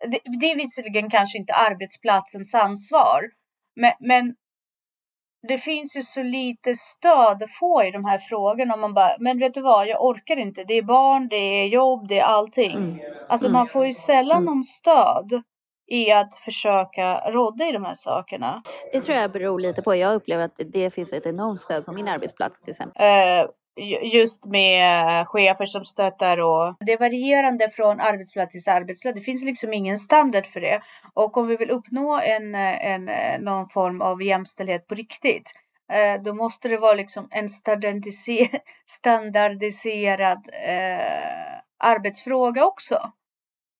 det, 0.00 0.20
det 0.40 0.50
är 0.50 0.56
visserligen 0.56 1.10
kanske 1.10 1.38
inte 1.38 1.52
arbetsplatsens 1.54 2.54
ansvar. 2.54 3.22
Men, 3.76 3.92
men 4.00 4.34
det 5.48 5.58
finns 5.58 5.96
ju 5.96 6.02
så 6.02 6.22
lite 6.22 6.74
stöd 6.74 7.42
att 7.42 7.50
få 7.50 7.84
i 7.84 7.90
de 7.90 8.04
här 8.04 8.18
frågorna. 8.18 8.76
Man 8.76 8.94
bara, 8.94 9.16
men 9.18 9.38
vet 9.38 9.54
du 9.54 9.60
vad, 9.60 9.86
jag 9.86 10.04
orkar 10.04 10.36
inte. 10.36 10.64
Det 10.64 10.74
är 10.74 10.82
barn, 10.82 11.28
det 11.28 11.36
är 11.36 11.66
jobb, 11.66 12.08
det 12.08 12.18
är 12.18 12.24
allting. 12.24 12.76
Mm. 12.76 12.98
Alltså 13.28 13.46
Mm. 13.46 13.52
man 13.58 13.66
får 13.68 13.86
ju 13.86 13.92
sällan 13.92 14.36
Mm. 14.38 14.44
någon 14.44 14.62
stöd 14.64 15.42
i 15.90 16.12
att 16.12 16.34
försöka 16.34 17.30
råda 17.30 17.64
i 17.68 17.72
de 17.72 17.84
här 17.84 17.94
sakerna. 17.94 18.62
Det 18.92 19.00
tror 19.00 19.16
jag 19.18 19.32
beror 19.32 19.60
lite 19.60 19.82
på. 19.82 19.94
Jag 19.94 20.14
upplever 20.14 20.44
att 20.44 20.60
det 20.72 20.90
finns 20.94 21.12
ett 21.12 21.26
enormt 21.26 21.60
stöd 21.60 21.86
på 21.86 21.92
min 21.92 22.08
arbetsplats 22.08 22.60
till 22.60 22.70
exempel. 22.70 23.02
Eh, 23.02 23.46
just 24.02 24.46
med 24.46 25.20
eh, 25.20 25.26
chefer 25.26 25.64
som 25.64 25.84
stöttar 25.84 26.38
och 26.38 26.76
det 26.80 26.92
är 26.92 26.98
varierande 26.98 27.70
från 27.70 28.00
arbetsplats 28.00 28.64
till 28.64 28.72
arbetsplats. 28.72 29.18
Det 29.18 29.24
finns 29.24 29.44
liksom 29.44 29.72
ingen 29.72 29.98
standard 29.98 30.46
för 30.46 30.60
det. 30.60 30.80
Och 31.14 31.36
om 31.36 31.46
vi 31.46 31.56
vill 31.56 31.70
uppnå 31.70 32.20
en, 32.20 32.54
eh, 32.54 32.86
en, 32.86 33.08
eh, 33.08 33.40
någon 33.40 33.68
form 33.68 34.02
av 34.02 34.22
jämställdhet 34.22 34.86
på 34.86 34.94
riktigt, 34.94 35.52
då 36.24 36.34
måste 36.34 36.68
det 36.68 36.76
vara 36.76 36.94
liksom 36.94 37.28
en 37.30 37.48
standardiserad 38.86 40.48
eh, 40.52 41.58
arbetsfråga 41.78 42.64
också. 42.64 43.12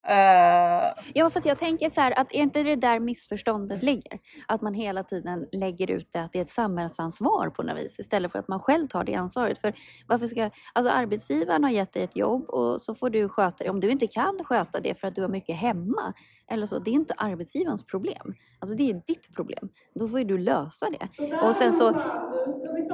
Eh, 0.06 0.94
Ja, 1.14 1.30
fast 1.30 1.46
jag 1.46 1.58
tänker 1.58 1.90
så 1.90 2.00
här 2.00 2.18
att 2.18 2.32
är 2.32 2.38
inte 2.38 2.62
det 2.62 2.76
där 2.76 3.00
missförståndet 3.00 3.82
ligger? 3.82 4.18
Att 4.48 4.62
man 4.62 4.74
hela 4.74 5.02
tiden 5.02 5.46
lägger 5.52 5.90
ut 5.90 6.08
det 6.12 6.20
att 6.20 6.32
det 6.32 6.38
är 6.38 6.42
ett 6.42 6.50
samhällsansvar 6.50 7.50
på 7.50 7.62
något 7.62 7.76
vis 7.78 7.98
istället 7.98 8.32
för 8.32 8.38
att 8.38 8.48
man 8.48 8.60
själv 8.60 8.86
tar 8.88 9.04
det 9.04 9.14
ansvaret. 9.14 9.58
För 9.58 9.72
varför 10.06 10.26
ska, 10.26 10.50
alltså 10.72 10.92
arbetsgivaren 10.92 11.64
har 11.64 11.70
gett 11.70 11.92
dig 11.92 12.02
ett 12.02 12.16
jobb 12.16 12.50
och 12.50 12.82
så 12.82 12.94
får 12.94 13.10
du 13.10 13.28
sköta 13.28 13.64
det. 13.64 13.70
Om 13.70 13.80
du 13.80 13.90
inte 13.90 14.06
kan 14.06 14.38
sköta 14.44 14.80
det 14.80 15.00
för 15.00 15.08
att 15.08 15.14
du 15.14 15.22
har 15.22 15.28
mycket 15.28 15.56
hemma 15.56 16.12
eller 16.50 16.66
så, 16.66 16.78
det 16.78 16.90
är 16.90 16.94
inte 16.94 17.14
arbetsgivarens 17.16 17.86
problem. 17.86 18.34
Alltså 18.58 18.76
det 18.76 18.90
är 18.90 19.02
ditt 19.06 19.34
problem. 19.34 19.68
Då 19.94 20.08
får 20.08 20.18
ju 20.18 20.24
du 20.24 20.38
lösa 20.38 20.86
det. 20.90 21.08
Och 21.42 21.56
sen 21.56 21.72
så... 21.72 21.84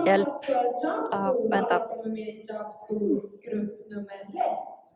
Hjälp. 0.06 0.28
Ja, 1.10 1.36
vänta. 1.50 1.84
som 1.84 2.00
är 2.00 2.14
med 2.14 2.28
i 2.28 2.46
nummer 3.94 4.14
ett. 4.14 4.93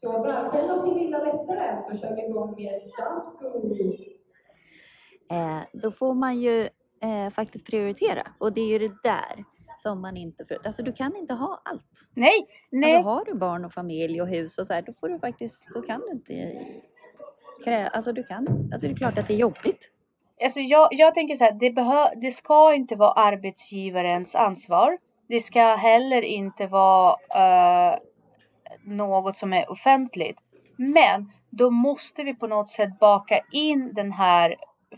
Så 0.00 0.22
välkomna 0.22 0.82
till 0.82 0.94
Lilla 0.94 1.18
Lättare 1.18 1.82
så 1.82 1.96
kör 1.98 2.16
vi 2.16 2.22
igång 2.22 2.54
med 2.54 2.80
Jump 2.82 3.24
School. 3.38 3.96
Eh, 5.30 5.60
då 5.72 5.90
får 5.90 6.14
man 6.14 6.38
ju 6.38 6.68
eh, 7.02 7.30
faktiskt 7.30 7.66
prioritera. 7.66 8.22
Och 8.38 8.52
det 8.52 8.60
är 8.60 8.66
ju 8.66 8.78
det 8.78 8.94
där 9.02 9.44
som 9.78 10.00
man 10.00 10.16
inte... 10.16 10.44
För, 10.44 10.58
alltså 10.64 10.82
du 10.82 10.92
kan 10.92 11.16
inte 11.16 11.34
ha 11.34 11.62
allt. 11.64 12.08
nej, 12.14 12.46
nej. 12.70 12.96
Alltså 12.96 13.08
har 13.08 13.24
du 13.24 13.34
barn 13.34 13.64
och 13.64 13.72
familj 13.72 14.22
och 14.22 14.28
hus 14.28 14.58
och 14.58 14.66
så 14.66 14.74
här, 14.74 14.82
då 14.82 14.92
får 14.92 15.08
du 15.08 15.18
faktiskt, 15.18 15.66
då 15.74 15.82
kan 15.82 16.00
du 16.00 16.12
inte 16.12 16.64
krä, 17.64 17.88
alltså 17.88 18.12
du 18.12 18.22
kan, 18.22 18.70
alltså 18.72 18.86
det 18.86 18.92
är 18.92 18.96
klart 18.96 19.18
att 19.18 19.28
det 19.28 19.34
är 19.34 19.38
jobbigt. 19.38 19.90
Alltså 20.42 20.60
jag, 20.60 20.88
jag 20.90 21.14
tänker 21.14 21.34
så 21.34 21.44
här, 21.44 21.52
det, 21.60 21.70
behö, 21.70 22.06
det 22.16 22.30
ska 22.30 22.74
inte 22.74 22.94
vara 22.94 23.12
arbetsgivarens 23.12 24.36
ansvar. 24.36 24.98
Det 25.28 25.40
ska 25.40 25.74
heller 25.74 26.22
inte 26.22 26.66
vara 26.66 27.16
eh, 27.34 27.98
något 28.90 29.36
som 29.36 29.52
är 29.52 29.70
offentligt. 29.70 30.36
Men 30.76 31.32
då 31.50 31.70
måste 31.70 32.22
vi 32.24 32.34
på 32.34 32.46
något 32.46 32.68
sätt 32.68 32.98
baka 32.98 33.40
in 33.52 33.94
den 33.94 34.12
här 34.12 34.54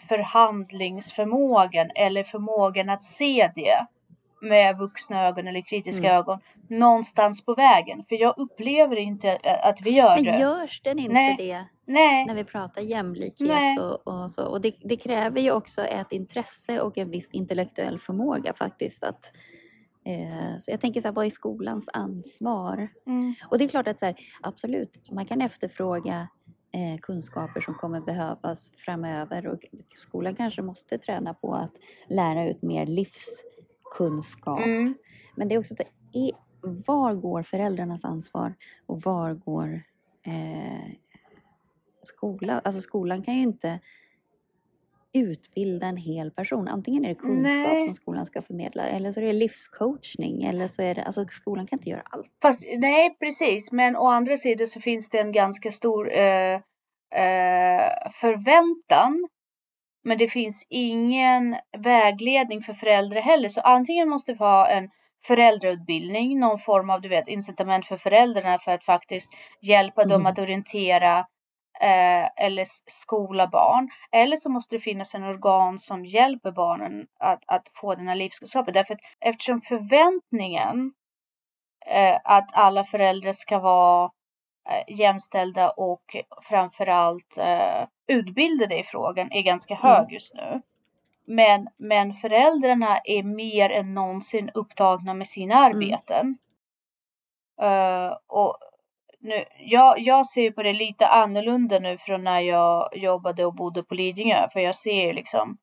förhandlingsförmågan 0.09 1.91
eller 1.95 2.25
förmågan 2.25 2.91
att 2.91 3.03
se 3.03 3.51
det 3.55 3.87
med 4.49 4.79
vuxna 4.79 5.27
ögon 5.29 5.47
eller 5.49 5.61
kritiska 5.61 6.07
Mm. 6.07 6.19
ögon 6.19 6.39
någonstans 6.69 7.45
på 7.45 7.55
vägen. 7.55 8.05
För 8.09 8.17
jag 8.21 8.35
upplever 8.37 8.97
inte 8.97 9.39
att 9.63 9.81
vi 9.83 9.91
gör 9.91 10.15
Men 10.17 10.25
det. 10.25 10.39
görs 10.41 10.81
den 10.81 10.99
inte 10.99 11.13
Nej. 11.15 11.37
det 11.39 11.65
Nej, 11.85 12.27
när 12.27 12.35
vi 12.35 12.45
pratar 12.45 12.83
jämlikhet 12.83 13.81
och, 13.81 14.09
och 14.09 14.31
så? 14.31 14.45
Och 14.45 14.61
det, 14.61 14.75
det 14.85 14.97
kräver 14.97 15.41
ju 15.41 15.53
också 15.53 15.85
ett 15.85 16.13
intresse 16.13 16.81
och 16.81 16.99
en 16.99 17.11
viss 17.11 17.31
intellektuell 17.31 17.99
förmåga 17.99 18.53
faktiskt. 18.55 19.05
Att, 19.05 19.33
så 20.59 20.71
jag 20.71 20.81
tänker 20.81 21.01
så 21.01 21.09
här, 21.09 21.15
vad 21.15 21.27
är 21.27 21.31
skolans 21.31 21.89
ansvar? 21.93 22.89
mm. 23.07 23.35
Och 23.51 23.59
det 23.59 23.65
är 23.65 23.69
klart 23.69 23.89
att 23.89 23.99
så 23.99 24.07
här, 24.07 24.17
absolut, 24.41 25.11
man 25.11 25.27
kan 25.27 25.41
efterfråga 25.41 26.29
eh, 26.73 26.99
kunskaper 27.01 27.61
som 27.61 27.75
kommer 27.75 28.01
behövas 28.01 28.73
framöver 28.77 29.47
och 29.47 29.67
skolan 29.95 30.37
kanske 30.37 30.63
måste 30.63 30.99
träna 30.99 31.35
på 31.35 31.55
att 31.55 31.73
lära 32.09 32.49
ut 32.49 32.63
mer 32.63 32.87
livskunskap. 32.87 34.61
Mm. 34.61 34.95
Men 35.37 35.49
det 35.49 35.55
är 35.55 35.59
också 35.59 35.75
så, 35.75 35.83
i, 36.19 36.33
var 36.87 37.15
går 37.15 37.43
föräldrarnas 37.43 38.05
ansvar 38.05 38.55
och 38.87 39.01
var 39.03 39.35
går 39.35 39.83
eh, 40.27 40.93
skolan? 42.03 42.61
Alltså 42.65 42.81
skolan 42.81 43.23
kan 43.23 43.35
ju 43.35 43.43
inte 43.43 43.81
utbilda 45.15 45.87
en 45.87 45.97
hel 45.97 46.31
person. 46.31 46.69
Antingen 46.69 47.05
är 47.05 47.09
det 47.09 47.15
kunskap 47.15 47.45
Nej. 47.73 47.85
som 47.85 47.95
skolan 47.95 48.27
ska 48.27 48.43
förmedla 48.43 48.89
eller 48.89 49.13
så 49.13 49.21
är 49.21 49.25
det 49.25 49.33
livscoachning 49.33 50.43
eller 50.45 50.67
så 50.67 50.83
är 50.83 50.95
det, 50.95 51.03
alltså 51.03 51.25
skolan 51.31 51.67
kan 51.67 51.79
inte 51.79 51.91
göra 51.91 52.03
allt. 52.11 52.27
Fast 52.43 52.65
nej, 52.79 53.17
precis. 53.21 53.73
Men 53.73 53.97
å 53.97 54.07
andra 54.07 54.37
sidan 54.37 54.67
så 54.67 54.81
finns 54.81 55.09
det 55.09 55.19
en 55.19 55.33
ganska 55.33 55.71
stor 55.71 56.13
eh, 56.13 56.55
eh, 56.55 58.11
förväntan. 58.13 59.29
Men 60.05 60.19
det 60.19 60.27
finns 60.29 60.67
ingen 60.71 61.57
vägledning 61.79 62.61
för 62.63 62.73
föräldrar 62.73 63.21
heller. 63.21 63.49
Så 63.49 63.61
antingen 63.61 64.09
måste 64.09 64.33
vi 64.33 64.39
ha 64.39 64.69
en 64.69 64.89
föräldrautbildning, 65.27 66.41
någon 66.41 66.59
form 66.59 66.91
av 66.91 67.01
du 67.01 67.09
vet, 67.09 67.29
incitament 67.29 67.85
för 67.87 67.97
föräldrarna 67.97 68.59
för 68.59 68.73
att 68.73 68.85
faktiskt 68.85 69.33
hjälpa 69.63 70.05
dem 70.05 70.21
Mhm. 70.21 70.27
att 70.27 70.39
orientera 70.39 71.27
eh, 71.81 72.45
eller 72.47 72.65
skola 72.87 73.47
barn. 73.47 73.91
Eller 74.13 74.37
så 74.37 74.51
måste 74.51 74.77
det 74.77 74.81
finnas 74.81 75.15
en 75.15 75.25
organ 75.25 75.79
som 75.79 76.05
hjälper 76.05 76.53
barnen 76.53 77.07
att, 77.21 77.43
att 77.47 77.69
få 77.75 77.95
den 77.95 78.09
här 78.09 78.15
livskunskapen. 78.15 78.75
Därför 78.75 78.95
att 78.95 79.01
eftersom 79.21 79.61
förväntningen 79.61 80.93
eh, 81.87 82.19
att 82.25 82.51
alla 82.53 82.85
föräldrar 82.85 83.33
ska 83.33 83.59
vara 83.59 84.11
eh, 84.69 84.99
jämställda 84.99 85.71
och 85.71 86.17
framförallt 86.43 87.39
eh, 87.39 87.87
utbildade 88.07 88.79
i 88.79 88.83
frågan 88.83 89.33
är 89.33 89.43
ganska 89.43 89.75
Mm. 89.75 89.87
hög 89.97 90.13
just 90.13 90.35
nu. 90.35 90.63
Men, 91.27 91.69
men 91.77 92.15
föräldrarna 92.15 92.99
är 93.05 93.23
mer 93.23 93.71
än 93.71 93.95
någonsin 93.95 94.51
upptagna 94.55 95.15
med 95.15 95.27
sina 95.27 95.55
arbeten. 95.55 96.39
Eh, 97.63 98.17
och 98.27 98.59
nu, 99.23 99.45
jag, 99.59 99.99
jag 99.99 100.27
ser 100.27 100.51
på 100.51 100.63
det 100.63 100.73
lite 100.73 101.07
annorlunda 101.07 101.79
nu 101.79 101.99
från 101.99 102.25
när 102.25 102.41
jag 102.41 102.97
jobbade 102.97 103.45
och 103.45 103.55
bodde 103.55 103.83
på 103.83 103.95
Lidingö. 103.95 104.49
För 104.53 104.61
jag 104.61 104.77
ser 104.77 105.07
ju 105.07 105.13
liksom 105.13 105.59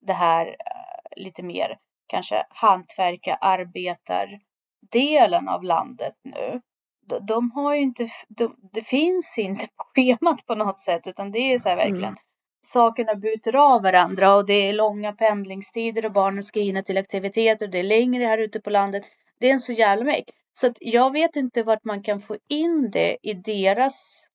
det 0.00 0.12
här 0.12 0.46
eh, 0.46 1.22
lite 1.22 1.42
mer 1.42 1.78
kanske 2.06 2.46
hantverka, 2.50 3.34
arbetardelen 3.34 5.48
av 5.48 5.62
landet 5.62 6.14
nu. 6.22 6.60
De, 7.08 7.26
de 7.26 7.50
har 7.50 7.74
ju 7.74 7.80
inte, 7.80 8.08
de, 8.28 8.56
det 8.72 8.82
finns 8.82 9.38
inte 9.38 9.66
på 9.66 9.84
schemat 9.94 10.46
på 10.46 10.54
något 10.54 10.78
sätt 10.78 11.06
utan 11.06 11.32
det 11.32 11.38
är 11.38 11.58
så 11.58 11.68
här 11.68 11.76
verkligen 11.76 12.04
Mm. 12.04 12.16
sakerna 12.62 13.14
byter 13.14 13.56
av 13.56 13.82
varandra 13.82 14.34
och 14.34 14.46
det 14.46 14.68
är 14.68 14.72
långa 14.72 15.12
pendlingstider 15.12 16.06
och 16.06 16.12
barnen 16.12 16.42
ska 16.42 16.60
hinna 16.60 16.82
till 16.82 16.98
aktiviteter 16.98 17.66
och 17.66 17.72
det 17.72 17.78
är 17.78 17.82
längre 17.82 18.24
här 18.24 18.38
ute 18.38 18.60
på 18.60 18.70
landet. 18.70 19.02
Det 19.40 19.48
är 19.48 19.52
en 19.52 19.60
så 19.60 19.72
jävla 19.72 20.04
meck. 20.04 20.30
Så 20.56 20.66
att 20.66 20.76
jag 20.80 21.12
vet 21.12 21.36
inte 21.36 21.62
vart 21.62 21.84
man 21.84 22.02
kan 22.02 22.20
få 22.20 22.36
in 22.48 22.90
det 22.90 23.16
i 23.22 23.34
deras 23.34 24.26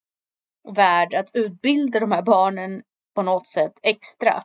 värld 0.76 1.14
att 1.14 1.30
utbilda 1.34 2.00
de 2.00 2.12
här 2.12 2.22
barnen 2.22 2.84
på 3.16 3.22
något 3.22 3.48
sätt 3.48 3.74
extra. 3.84 4.44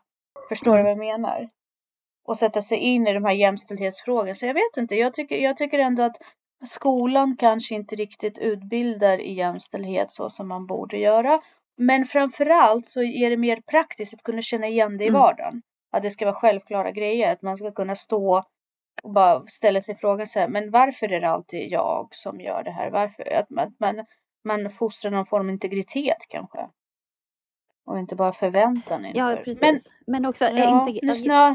Förstår 0.48 0.72
du 0.74 0.80
Mm. 0.80 0.84
vad 0.98 1.06
jag 1.06 1.12
menar? 1.20 1.48
Och 2.26 2.36
sätta 2.36 2.62
sig 2.62 2.78
in 2.78 3.06
i 3.06 3.12
de 3.12 3.24
här 3.24 3.32
jämställdhetsfrågorna. 3.32 4.34
Så 4.34 4.46
jag 4.46 4.54
vet 4.54 4.76
inte, 4.76 4.94
jag 4.94 5.14
tycker, 5.14 5.36
jag 5.38 5.56
tycker 5.56 5.78
ändå 5.78 6.02
att 6.02 6.16
skolan 6.64 7.36
kanske 7.36 7.74
inte 7.74 7.96
riktigt 7.96 8.38
utbildar 8.38 9.18
i 9.20 9.32
jämställdhet 9.32 10.12
så 10.12 10.30
som 10.30 10.48
man 10.48 10.66
borde 10.66 10.98
göra. 10.98 11.40
Men 11.76 12.04
framförallt 12.04 12.86
så 12.86 13.02
är 13.02 13.30
det 13.30 13.36
mer 13.36 13.60
praktiskt 13.66 14.14
att 14.14 14.22
kunna 14.22 14.42
känna 14.42 14.66
igen 14.66 14.96
det 14.96 15.04
i 15.04 15.08
Mm. 15.08 15.20
vardagen. 15.20 15.62
Att 15.92 16.02
det 16.02 16.10
ska 16.10 16.24
vara 16.24 16.34
självklara 16.34 16.90
grejer. 16.90 17.32
Att 17.32 17.42
man 17.42 17.56
ska 17.56 17.70
kunna 17.72 17.94
stå 17.96 18.44
och 19.02 19.12
bara 19.12 19.46
ställa 19.46 19.82
sig 19.82 19.96
frågan 19.96 20.26
så 20.26 20.38
här, 20.38 20.48
men 20.48 20.70
varför 20.70 21.12
är 21.12 21.20
det 21.20 21.28
alltid 21.28 21.72
jag 21.72 22.08
som 22.10 22.40
gör 22.40 22.62
det 22.62 22.70
här? 22.70 22.90
Varför? 22.90 23.32
Att 23.34 23.50
man, 23.50 23.74
man, 23.80 24.06
man 24.44 24.70
fostrar 24.70 25.10
någon 25.10 25.26
form 25.26 25.46
av 25.46 25.50
integritet 25.52 26.16
kanske. 26.28 26.68
Och 27.86 27.98
inte 27.98 28.16
bara 28.16 28.32
förväntan 28.32 29.04
inför. 29.06 29.18
Ja, 29.20 29.36
precis. 29.44 29.90
Men, 30.06 30.26
också, 30.26 30.44
Men, 30.44 30.56
eh, 30.56 30.62
ja, 30.64 30.88
inte, 30.88 31.06
nu, 31.06 31.14
snö, 31.14 31.50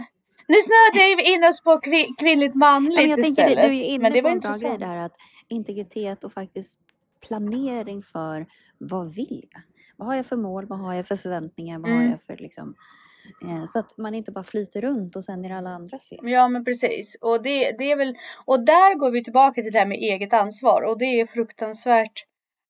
nu 0.48 0.56
snöade 0.56 1.10
jag 1.10 1.24
in 1.36 1.44
oss 1.44 1.62
på 1.64 1.80
kvin, 1.80 2.16
kvinnligt 2.20 2.56
manligt 2.56 2.94
Ja, 2.96 3.02
men 3.02 3.10
jag 3.10 3.24
tänker, 3.24 3.50
istället. 3.50 3.70
du 3.72 3.78
är 3.80 3.84
inne 3.84 4.02
men 4.04 4.14
det 4.14 4.22
på 4.22 4.28
var 4.28 4.32
en 4.32 4.40
bra 4.40 4.50
grej 4.50 4.56
intressant. 4.72 4.80
där 4.80 4.98
att 4.98 5.14
integritet 5.48 6.24
och 6.24 6.34
faktiskt 6.34 6.80
planering 7.28 8.04
för 8.04 8.46
vad 8.78 9.14
vill 9.14 9.48
jag? 9.52 9.62
Vad 9.98 10.08
har 10.08 10.16
jag 10.16 10.26
för 10.26 10.36
mål? 10.38 10.66
Vad 10.66 10.80
har 10.80 10.94
jag 10.94 11.08
för 11.08 11.16
förväntningar? 11.16 11.80
Vad 11.80 11.90
har 11.92 11.98
Mm. 11.98 12.12
jag 12.12 12.22
för 12.24 12.38
liksom... 12.38 12.76
Eh, 13.42 13.66
så 13.66 13.80
att 13.80 13.98
man 13.98 14.16
inte 14.16 14.32
bara 14.32 14.44
flyter 14.44 14.82
runt 14.82 15.16
och 15.16 15.24
sen 15.24 15.46
är 15.46 15.50
det 15.50 15.56
alla 15.58 15.70
andras 15.70 16.10
fel. 16.10 16.20
Ja 16.24 16.48
men 16.48 16.66
precis. 16.66 17.18
Och 17.22 17.44
det, 17.44 17.72
det 17.78 17.92
är 17.92 17.96
väl, 17.96 18.16
och 18.46 18.66
där 18.66 18.96
går 18.96 19.12
vi 19.12 19.24
tillbaka 19.24 19.62
till 19.62 19.72
det 19.72 19.80
här 19.80 19.86
med 19.86 19.98
eget 19.98 20.34
ansvar 20.34 20.82
och 20.82 20.98
det 21.00 21.06
är 21.06 21.26
fruktansvärt 21.26 22.26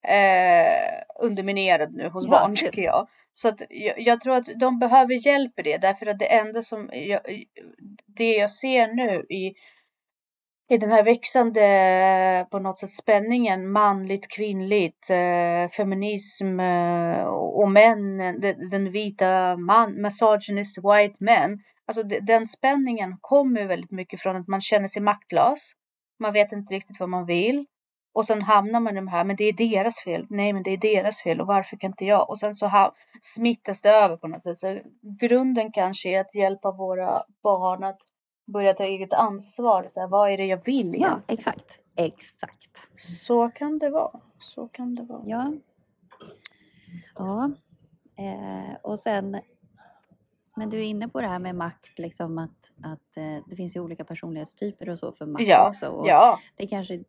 eh, 0.08 1.26
underminerad 1.26 1.93
nu 1.95 2.10
hos 2.10 2.26
Ja, 2.26 2.32
barn 2.32 2.50
gud. 2.50 2.58
tycker 2.60 2.82
jag. 2.82 3.08
Så 3.34 3.48
att 3.48 3.62
jag, 3.69 4.00
jag 4.02 4.22
tror 4.22 4.36
att 4.36 4.50
de 4.60 4.80
behöver 4.80 5.28
hjälp 5.28 5.60
i 5.60 5.63
det 5.63 5.78
därför 5.78 6.06
att 6.06 6.19
det 6.19 6.34
enda 6.36 6.62
som 6.62 6.89
jag, 6.93 7.22
det 8.06 8.32
jag 8.38 8.52
ser 8.52 8.88
nu 8.88 9.26
i 9.36 9.54
i 10.72 10.78
den 10.78 10.92
här 10.92 11.04
växande 11.04 11.62
eh, 11.62 12.48
på 12.48 12.60
något 12.60 12.78
sätt 12.78 12.92
spänningen 12.92 13.72
manligt, 13.72 14.28
kvinnligt, 14.28 15.10
eh, 15.10 15.70
feminism 15.78 16.60
eh, 16.60 17.24
och 17.24 17.72
män, 17.72 18.18
den, 18.18 18.70
den 18.70 18.92
vita 18.92 19.58
man, 19.58 20.02
misogynist 20.02 20.78
white 20.78 21.16
men. 21.20 21.60
Alltså 21.86 22.04
de, 22.04 22.20
den 22.20 22.46
spänningen 22.46 23.18
kommer 23.22 23.66
väldigt 23.66 23.92
mycket 23.92 24.22
från 24.22 24.36
att 24.36 24.48
man 24.48 24.62
känner 24.62 24.88
sig 24.88 25.02
maktlös. 25.02 25.72
Man 26.20 26.34
vet 26.34 26.52
inte 26.52 26.74
riktigt 26.74 27.00
vad 27.00 27.10
man 27.10 27.26
vill. 27.26 27.66
Och 28.14 28.26
sen 28.26 28.42
hamnar 28.42 28.80
man 28.80 28.94
i 28.94 28.96
de 28.96 29.08
här, 29.08 29.24
men 29.24 29.36
det 29.36 29.44
är 29.44 29.54
deras 29.54 30.00
fel. 30.04 30.26
Nej, 30.30 30.54
men 30.54 30.64
det 30.64 30.72
är 30.72 30.78
deras 30.78 31.22
fel 31.22 31.42
och 31.42 31.48
varför 31.48 31.78
kan 31.78 31.92
inte 31.92 32.06
jag? 32.06 32.30
Och 32.30 32.40
sen 32.40 32.56
så 32.56 32.68
ha, 32.68 32.94
smittas 33.22 33.82
det 33.82 33.90
över 33.90 34.18
på 34.18 34.28
något 34.28 34.44
sätt. 34.44 34.58
Så 34.58 34.80
grunden 35.20 35.72
kanske 35.72 36.10
är 36.10 36.22
att 36.22 36.36
hjälpa 36.36 36.72
våra 36.72 37.24
barn 37.44 37.84
att 37.84 38.00
börja 38.52 38.74
ta 38.74 38.84
eget 38.84 39.14
ansvar. 39.14 39.86
Så 39.88 40.00
här, 40.00 40.08
vad 40.08 40.32
är 40.32 40.38
det 40.38 40.46
jag 40.46 40.66
vill 40.66 40.88
Ja, 40.88 40.92
egentligen? 41.08 41.22
exakt. 41.28 41.80
Exakt. 41.96 42.90
Så 42.98 43.50
kan 43.50 43.80
det 43.80 43.90
vara. 43.90 44.20
Så 44.40 44.68
kan 44.68 44.96
det 44.96 45.04
vara. 45.04 45.22
Ja. 45.26 45.54
Ja. 47.16 47.52
Eh, 48.16 48.76
och 48.82 49.00
sen, 49.00 49.40
men 50.56 50.70
du 50.70 50.78
är 50.80 50.84
inne 50.84 51.08
på 51.08 51.22
det 51.22 51.28
här 51.28 51.40
med 51.40 51.56
makt, 51.56 52.00
liksom 52.00 52.38
att, 52.38 52.72
att 52.84 53.18
eh, 53.18 53.44
det 53.48 53.56
finns 53.56 53.76
ju 53.76 53.80
olika 53.80 54.04
personlighetstyper 54.04 54.90
och 54.90 55.00
så 55.00 55.12
för 55.12 55.26
makt 55.26 55.44
Ja, 55.48 55.70
också. 55.70 55.88
Och 55.88 56.08
ja. 56.08 56.40
Det 56.56 56.64
är 56.64 56.68
kanske 56.68 57.04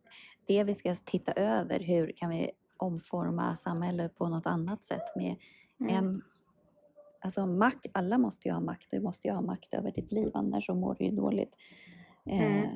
det 0.46 0.64
vi 0.64 0.74
ska 0.74 0.94
titta 0.94 1.33
över. 1.33 1.81
Hur 1.81 2.12
kan 2.16 2.31
vi 2.31 2.50
omforma 2.76 3.57
samhället 3.57 4.18
på 4.18 4.29
något 4.29 4.46
annat 4.46 4.85
sätt 4.85 5.16
med 5.16 5.37
Mm. 5.81 5.94
en 5.96 6.22
Alltså 7.20 7.46
makt, 7.46 7.87
alla 7.92 8.18
måste 8.18 8.48
ju 8.48 8.54
ha 8.54 8.61
makt. 8.61 8.87
Du 8.90 9.00
måste 9.00 9.28
ju 9.28 9.35
ha 9.35 9.40
makt 9.40 9.74
över 9.74 9.90
ditt 9.92 10.12
liv, 10.12 10.30
annars 10.35 10.66
så 10.66 10.74
mår 10.74 10.96
du 10.98 11.04
ju 11.04 11.11
dåligt. 11.11 11.54
Eh, 12.26 12.42
Mm. 12.44 12.68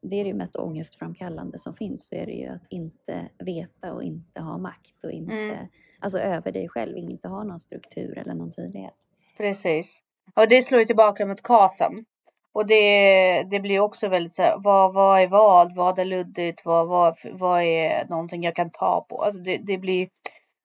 Det 0.00 0.20
är 0.20 0.24
det 0.24 0.34
mest 0.34 0.56
ångestframkallande 0.56 1.58
som 1.58 1.74
finns, 1.74 2.06
så 2.06 2.14
är 2.14 2.26
det 2.26 2.32
ju 2.32 2.46
att 2.48 2.62
inte 2.70 3.28
veta 3.38 3.92
och 3.92 4.02
inte 4.02 4.40
ha 4.40 4.58
makt 4.58 5.04
och 5.04 5.10
inte, 5.10 5.34
Mm. 5.34 5.66
alltså 6.00 6.18
över 6.18 6.52
dig 6.52 6.68
själv, 6.68 6.96
inte 6.96 7.28
ha 7.28 7.44
någon 7.44 7.58
struktur 7.60 8.18
eller 8.18 8.34
någon 8.34 8.52
tydlighet. 8.52 8.94
Precis. 9.36 10.02
Och 10.34 10.48
det 10.48 10.62
slår 10.62 10.78
ju 10.80 10.84
tillbaka 10.84 11.26
mot 11.26 11.42
KASAM. 11.42 12.04
Och 12.52 12.66
det, 12.66 13.42
det 13.42 13.60
blir 13.60 13.80
också 13.80 14.08
väldigt 14.08 14.34
så 14.34 14.42
här, 14.42 14.54
vad, 14.58 14.94
vad 14.94 15.20
är 15.20 15.28
vad? 15.28 15.74
Vad 15.74 15.98
är 15.98 16.04
luddigt? 16.04 16.64
Vad, 16.64 16.88
vad, 16.88 17.16
vad 17.32 17.62
är 17.62 18.06
någonting 18.08 18.42
jag 18.42 18.54
kan 18.56 18.70
ta 18.70 19.06
på? 19.08 19.22
Alltså 19.22 19.40
det, 19.40 19.56
det 19.56 19.78
blir 19.78 20.08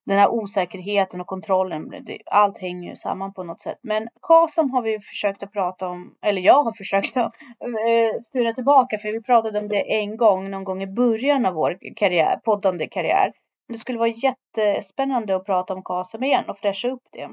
den 0.05 0.19
här 0.19 0.29
osäkerheten 0.29 1.21
och 1.21 1.27
kontrollen. 1.27 1.89
Det, 1.89 2.17
allt 2.25 2.57
hänger 2.57 2.89
ju 2.89 2.95
samman 2.95 3.33
på 3.33 3.43
något 3.43 3.61
sätt. 3.61 3.79
Men 3.81 4.07
KASAM 4.21 4.71
har 4.71 4.81
vi 4.81 4.99
försökt 4.99 5.43
att 5.43 5.53
prata 5.53 5.87
om, 5.89 6.15
eller 6.21 6.41
jag 6.41 6.63
har 6.63 6.71
försökt 6.77 7.17
att 7.17 7.33
eh, 7.61 8.19
styra 8.21 8.53
tillbaka. 8.53 8.97
För 8.97 9.11
vi 9.11 9.21
pratade 9.21 9.59
om 9.59 9.67
det 9.67 9.95
en 10.01 10.17
gång, 10.17 10.51
någon 10.51 10.63
gång 10.63 10.81
i 10.81 10.87
början 10.87 11.45
av 11.45 11.53
vår 11.53 11.77
karriär, 11.95 12.37
poddande 12.43 12.87
karriär. 12.87 13.31
Men 13.67 13.73
det 13.73 13.79
skulle 13.79 13.99
vara 13.99 14.09
jättespännande 14.09 15.35
att 15.35 15.45
prata 15.45 15.73
om 15.73 15.83
KASAM 15.83 16.23
igen 16.23 16.49
och 16.49 16.57
fräscha 16.57 16.87
upp 16.87 17.03
det. 17.11 17.29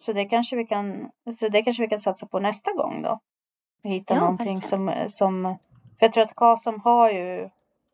Så 0.00 0.12
det 0.12 0.24
kanske 0.24 0.56
vi 0.56 0.64
kan, 0.66 1.10
så 1.34 1.48
det 1.48 1.62
kanske 1.62 1.82
vi 1.82 1.88
kan 1.88 1.98
satsa 2.00 2.26
på 2.26 2.40
nästa 2.40 2.72
gång 2.72 3.02
då. 3.02 3.20
Hitta 3.82 4.14
Ja, 4.14 4.20
någonting 4.20 4.54
verkligen. 4.54 5.08
som, 5.08 5.08
som, 5.08 5.56
för 5.98 6.06
jag 6.06 6.12
tror 6.12 6.24
att 6.24 6.34
KASAM 6.36 6.80
har 6.80 7.10
ju 7.10 7.48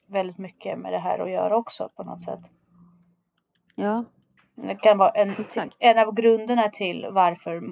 väldigt 0.06 0.38
mycket 0.38 0.78
med 0.78 0.92
det 0.92 0.98
här 0.98 1.18
att 1.18 1.30
göra 1.30 1.56
också 1.56 1.88
på 1.96 2.02
något 2.02 2.22
sätt. 2.22 2.40
Ja, 3.74 4.04
Det 4.56 4.74
kan 4.74 4.98
vara 4.98 5.10
en, 5.10 5.30
Exakt. 5.30 5.76
en 5.78 5.98
av 5.98 6.14
grunderna 6.14 6.62
till 6.68 7.06
varför 7.10 7.62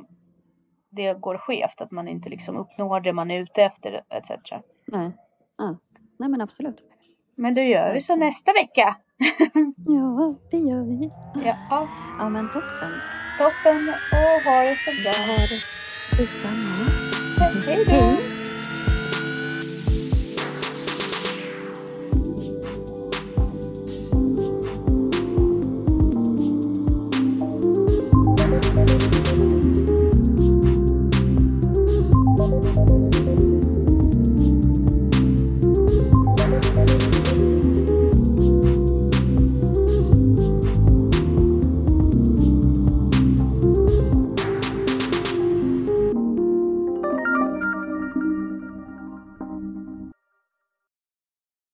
det 0.90 1.20
går 1.20 1.38
skevt, 1.38 1.80
att 1.80 1.90
man 1.90 2.08
inte 2.08 2.28
liksom 2.28 2.56
uppnår 2.56 3.00
det 3.00 3.12
man 3.12 3.30
är 3.30 3.42
ute 3.42 3.62
efter 3.62 4.00
etc. 4.10 4.30
nej. 4.86 5.10
Ja. 5.58 5.76
nej 6.18 6.28
men 6.28 6.40
absolut. 6.40 6.76
Men 7.36 7.54
då 7.54 7.60
gör 7.60 7.92
vi 7.94 8.00
så 8.00 8.16
nästa 8.16 8.52
vecka. 8.52 8.96
Ja, 9.86 10.34
det 10.50 10.56
gör 10.56 10.82
vi. 10.84 11.10
Ja, 11.44 11.88
Ja, 12.18 12.28
men 12.28 12.48
toppen. 12.48 12.92
toppen 13.38 13.88
och 13.88 14.52
ha 14.52 14.62
det 14.62 14.76
så 14.76 14.90
bra. 15.02 15.26
Har 15.26 15.48
detsamma. 16.18 16.84
Hej 17.66 17.84
då! 17.84 18.31